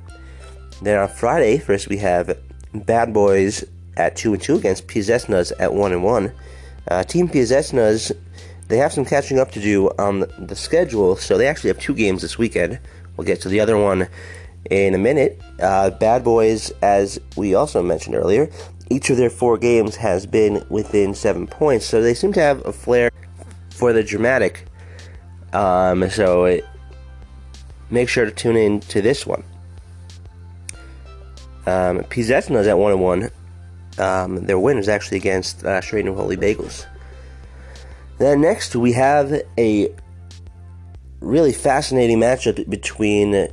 Then 0.83 0.99
on 0.99 1.09
Friday, 1.09 1.59
first 1.59 1.89
we 1.89 1.97
have 1.99 2.39
Bad 2.75 3.13
Boys 3.13 3.65
at 3.97 4.17
two 4.17 4.35
and 4.35 4.43
two 4.43 4.57
against 4.57 4.87
Piasecznas 4.87 5.53
at 5.59 5.73
one 5.73 5.93
and 5.93 6.05
one. 6.05 6.33
Uh, 6.89 7.03
Team 7.03 7.29
Piasecznas, 7.29 8.13
they 8.69 8.77
have 8.77 8.93
some 8.93 9.05
catching 9.05 9.39
up 9.39 9.51
to 9.53 9.61
do 9.61 9.91
on 9.99 10.21
the, 10.21 10.27
the, 10.39 10.55
schedule, 10.55 11.17
so 11.17 11.39
they 11.39 11.47
actually 11.47 11.69
have 11.69 11.79
two 11.79 11.95
games 11.95 12.23
this 12.23 12.39
weekend. 12.39 12.79
We'll 13.17 13.27
get 13.27 13.41
to 13.43 13.49
the 13.49 13.61
other 13.61 13.79
one 13.79 14.09
in 14.71 14.95
a 14.95 14.99
minute. 14.99 15.41
Uh, 15.61 15.91
Bad 15.91 16.23
Boys, 16.23 16.71
as 16.83 17.19
we 17.37 17.55
also 17.55 17.83
mentioned 17.83 18.15
earlier, 18.15 18.51
each 18.91 19.11
of 19.11 19.17
their 19.17 19.31
four 19.31 19.59
games 19.59 19.97
has 19.97 20.27
been 20.27 20.65
within 20.69 21.15
seven 21.15 21.47
points, 21.47 21.87
so 21.87 22.03
they 22.03 22.15
seem 22.15 22.33
to 22.35 22.41
have 22.41 22.65
a 22.67 22.73
flair 22.73 23.11
for 23.77 23.93
the 23.93 24.03
dramatic. 24.03 24.67
Um, 25.53 26.09
so 26.11 26.45
it, 26.47 26.65
make 27.91 28.09
sure 28.09 28.25
to 28.25 28.31
tune 28.31 28.57
in 28.57 28.81
to 28.81 29.03
this 29.03 29.27
one. 29.27 29.45
Um, 31.67 32.01
at 32.01 32.79
one 32.79 32.93
and 32.93 33.01
one. 33.01 33.31
Um, 33.99 34.45
their 34.47 34.59
win 34.59 34.77
was 34.77 34.89
actually 34.89 35.19
against 35.19 35.65
uh, 35.65 35.81
Straight 35.81 36.07
and 36.07 36.15
Holy 36.15 36.37
Bagels. 36.37 36.87
Then 38.19 38.41
next 38.41 38.75
we 38.77 38.93
have 38.93 39.43
a 39.59 39.95
really 41.21 41.53
fascinating 41.53 42.19
matchup 42.19 42.69
between 42.69 43.49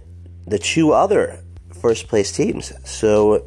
the 0.47 0.59
two 0.59 0.93
other 0.93 1.43
first 1.81 2.07
place 2.07 2.31
teams. 2.31 2.71
So 2.85 3.45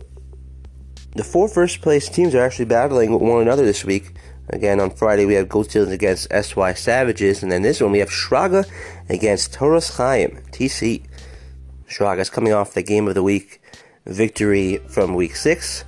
the 1.15 1.25
four 1.25 1.49
first 1.49 1.81
place 1.81 2.09
teams 2.09 2.35
are 2.35 2.45
actually 2.45 2.67
battling 2.67 3.19
one 3.19 3.43
another 3.43 3.65
this 3.65 3.85
week. 3.85 4.15
Again, 4.49 4.79
on 4.79 4.91
Friday 4.91 5.27
we 5.27 5.35
have 5.35 5.49
Gold 5.49 5.75
against 5.75 6.29
SY 6.31 6.75
Savages, 6.75 7.43
and 7.43 7.51
then 7.51 7.63
this 7.63 7.81
one 7.81 7.91
we 7.91 7.99
have 7.99 8.11
Shraga 8.11 8.65
against 9.09 9.53
Toras 9.53 9.97
Chaim, 9.97 10.41
TC. 10.53 11.05
Shraga's 11.89 12.31
coming 12.31 12.53
off 12.53 12.75
the 12.75 12.83
game 12.83 13.09
of 13.09 13.15
the 13.15 13.23
week 13.23 13.61
victory 14.07 14.79
from 14.89 15.15
week 15.15 15.35
six, 15.35 15.85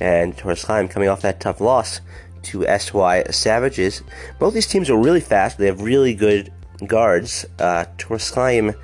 and 0.00 0.36
Toras 0.36 0.66
Chaim 0.66 0.88
coming 0.88 1.08
off 1.08 1.22
that 1.22 1.38
tough 1.38 1.60
loss 1.60 2.00
to 2.42 2.66
SY 2.66 3.24
Savages. 3.30 4.02
Both 4.40 4.54
these 4.54 4.66
teams 4.66 4.90
are 4.90 4.98
really 4.98 5.20
fast. 5.20 5.58
They 5.58 5.66
have 5.66 5.82
really 5.82 6.14
good 6.14 6.52
guards. 6.86 7.46
Uh, 7.60 7.84
Toras 7.96 8.34
Chaim 8.34 8.74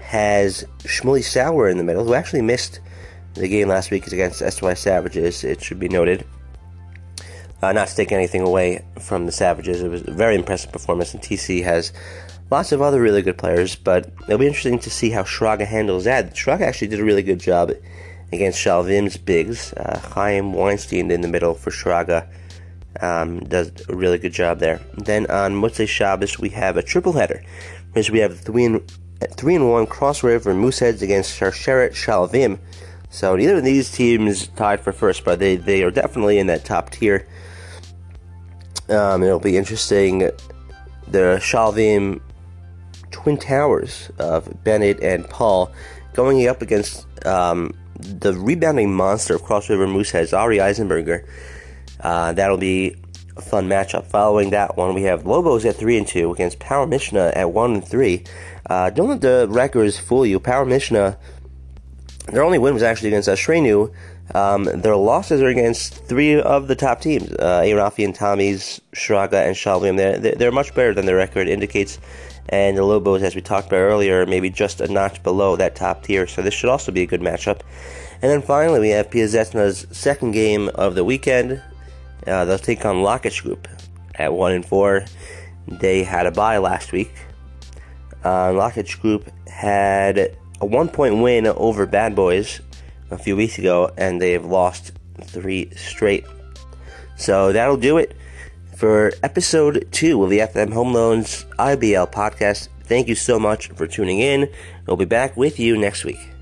has 0.00 0.64
Shmuley 0.80 1.24
Sauer 1.24 1.68
in 1.68 1.78
the 1.78 1.84
middle, 1.84 2.04
who 2.04 2.12
actually 2.12 2.42
missed 2.42 2.80
the 3.34 3.48
game 3.48 3.68
last 3.68 3.90
week 3.90 4.06
against 4.06 4.40
SY 4.40 4.74
Savages. 4.74 5.44
It 5.44 5.62
should 5.62 5.78
be 5.78 5.88
noted. 5.88 6.26
Uh, 7.62 7.72
not 7.72 7.88
take 7.88 8.12
anything 8.12 8.42
away 8.42 8.84
from 9.00 9.26
the 9.26 9.32
Savages, 9.32 9.82
it 9.82 9.88
was 9.88 10.06
a 10.06 10.10
very 10.10 10.34
impressive 10.34 10.70
performance, 10.72 11.14
and 11.14 11.22
TC 11.22 11.64
has 11.64 11.92
lots 12.50 12.72
of 12.72 12.82
other 12.82 13.00
really 13.00 13.22
good 13.22 13.38
players, 13.38 13.74
but 13.76 14.12
it'll 14.24 14.38
be 14.38 14.46
interesting 14.46 14.78
to 14.78 14.90
see 14.90 15.10
how 15.10 15.22
Shraga 15.22 15.66
handles 15.66 16.04
that. 16.04 16.34
Shraga 16.34 16.62
actually 16.62 16.88
did 16.88 17.00
a 17.00 17.04
really 17.04 17.22
good 17.22 17.40
job 17.40 17.72
against 18.32 18.58
Shalvim's 18.58 19.16
bigs. 19.16 19.72
Uh, 19.72 19.98
Chaim 20.12 20.52
Weinstein 20.52 21.10
in 21.10 21.20
the 21.20 21.28
middle 21.28 21.54
for 21.54 21.70
Shraga 21.70 22.28
um, 23.00 23.40
does 23.40 23.70
a 23.88 23.96
really 23.96 24.18
good 24.18 24.32
job 24.32 24.58
there. 24.58 24.80
Then 24.94 25.26
on 25.26 25.54
Motzei 25.54 25.88
Shabbos 25.88 26.38
we 26.38 26.50
have 26.50 26.76
a 26.76 26.82
triple 26.82 27.12
header, 27.12 27.42
because 27.88 28.10
we 28.10 28.20
have 28.20 28.38
three 28.38 28.64
and 28.64 28.82
three 29.36 29.54
and 29.54 29.70
one 29.70 29.86
Cross 29.86 30.22
River 30.22 30.52
Mooseheads 30.52 31.02
against 31.02 31.38
Sharsheret 31.38 31.92
Shalvim. 31.92 32.58
So 33.10 33.36
neither 33.36 33.56
of 33.56 33.64
these 33.64 33.90
teams 33.90 34.48
tied 34.48 34.80
for 34.80 34.92
first, 34.92 35.24
but 35.24 35.38
they, 35.38 35.56
they 35.56 35.82
are 35.82 35.90
definitely 35.90 36.38
in 36.38 36.48
that 36.48 36.64
top 36.64 36.90
tier. 36.90 37.26
Um, 38.88 39.22
it'll 39.22 39.40
be 39.40 39.56
interesting. 39.56 40.30
The 41.08 41.38
Shalvim 41.40 42.20
Twin 43.10 43.36
Towers 43.36 44.10
of 44.18 44.62
Bennett 44.64 45.00
and 45.00 45.28
Paul 45.28 45.72
going 46.12 46.46
up 46.48 46.62
against 46.62 47.06
um, 47.26 47.74
the 47.98 48.34
rebounding 48.34 48.92
monster 48.92 49.34
of 49.34 49.42
Cross 49.42 49.70
River 49.70 49.86
Mooseheads, 49.86 50.36
Ari 50.36 50.58
Eisenberger. 50.58 51.26
Uh, 52.00 52.32
that'll 52.32 52.58
be 52.58 52.96
a 53.36 53.42
fun 53.42 53.68
matchup. 53.68 54.06
Following 54.06 54.50
that 54.50 54.76
one, 54.76 54.94
we 54.94 55.02
have 55.02 55.26
Lobos 55.26 55.64
at 55.64 55.76
three 55.76 55.96
and 55.96 56.06
two 56.06 56.32
against 56.32 56.58
Power 56.58 56.86
Mishnah 56.86 57.32
at 57.34 57.50
one 57.52 57.74
and 57.74 57.86
three. 57.86 58.24
Uh, 58.68 58.90
don't 58.90 59.08
let 59.08 59.20
the 59.20 59.46
records 59.50 59.98
fool 59.98 60.26
you. 60.26 60.40
Power 60.40 60.64
Mishnah, 60.64 61.18
their 62.28 62.42
only 62.42 62.58
win 62.58 62.74
was 62.74 62.82
actually 62.82 63.08
against 63.08 63.28
Ashrenu. 63.28 63.92
Um, 64.34 64.64
their 64.64 64.96
losses 64.96 65.40
are 65.40 65.46
against 65.46 66.04
three 66.06 66.40
of 66.40 66.68
the 66.68 66.74
top 66.74 67.00
teams: 67.00 67.30
uh, 67.32 67.62
Arafi 67.64 68.04
and 68.04 68.14
Tommy's, 68.14 68.80
Shraga 68.92 69.46
and 69.46 69.54
Shalvim. 69.54 69.96
They're, 69.96 70.34
they're 70.34 70.52
much 70.52 70.74
better 70.74 70.92
than 70.94 71.06
their 71.06 71.16
record 71.16 71.48
indicates. 71.48 71.98
And 72.48 72.76
the 72.76 72.84
Lobos, 72.84 73.22
as 73.22 73.34
we 73.34 73.40
talked 73.40 73.68
about 73.68 73.78
earlier, 73.78 74.24
maybe 74.24 74.50
just 74.50 74.80
a 74.80 74.86
notch 74.86 75.22
below 75.22 75.56
that 75.56 75.74
top 75.74 76.04
tier. 76.04 76.26
So 76.26 76.42
this 76.42 76.54
should 76.54 76.70
also 76.70 76.92
be 76.92 77.02
a 77.02 77.06
good 77.06 77.20
matchup. 77.20 77.60
And 78.22 78.30
then 78.30 78.40
finally, 78.42 78.80
we 78.80 78.90
have 78.90 79.10
Piazetna's 79.10 79.86
second 79.90 80.30
game 80.30 80.68
of 80.74 80.94
the 80.94 81.04
weekend. 81.04 81.62
Uh, 82.26 82.44
they'll 82.44 82.58
take 82.58 82.84
on 82.84 82.96
Lakich 82.96 83.42
Group 83.42 83.68
at 84.14 84.32
one 84.32 84.52
and 84.52 84.64
four. 84.64 85.04
They 85.66 86.04
had 86.04 86.26
a 86.26 86.30
bye 86.30 86.58
last 86.58 86.92
week. 86.92 87.12
Uh, 88.22 88.70
Group 89.00 89.30
had 89.48 90.36
a 90.60 90.66
one-point 90.66 91.20
win 91.20 91.46
over 91.46 91.86
Bad 91.86 92.14
Boys 92.14 92.60
a 93.10 93.18
few 93.18 93.36
weeks 93.36 93.58
ago, 93.58 93.90
and 93.96 94.20
they've 94.20 94.44
lost 94.44 94.92
three 95.22 95.70
straight. 95.74 96.24
So 97.16 97.52
that'll 97.52 97.76
do 97.76 97.98
it 97.98 98.14
for 98.76 99.12
episode 99.22 99.88
two 99.90 100.22
of 100.22 100.30
the 100.30 100.40
FM 100.40 100.72
Home 100.72 100.92
Loans 100.92 101.44
IBL 101.58 102.12
podcast. 102.12 102.68
Thank 102.84 103.08
you 103.08 103.14
so 103.14 103.38
much 103.38 103.68
for 103.70 103.86
tuning 103.86 104.20
in. 104.20 104.50
We'll 104.86 104.96
be 104.96 105.06
back 105.06 105.36
with 105.36 105.58
you 105.58 105.76
next 105.76 106.04
week. 106.04 106.35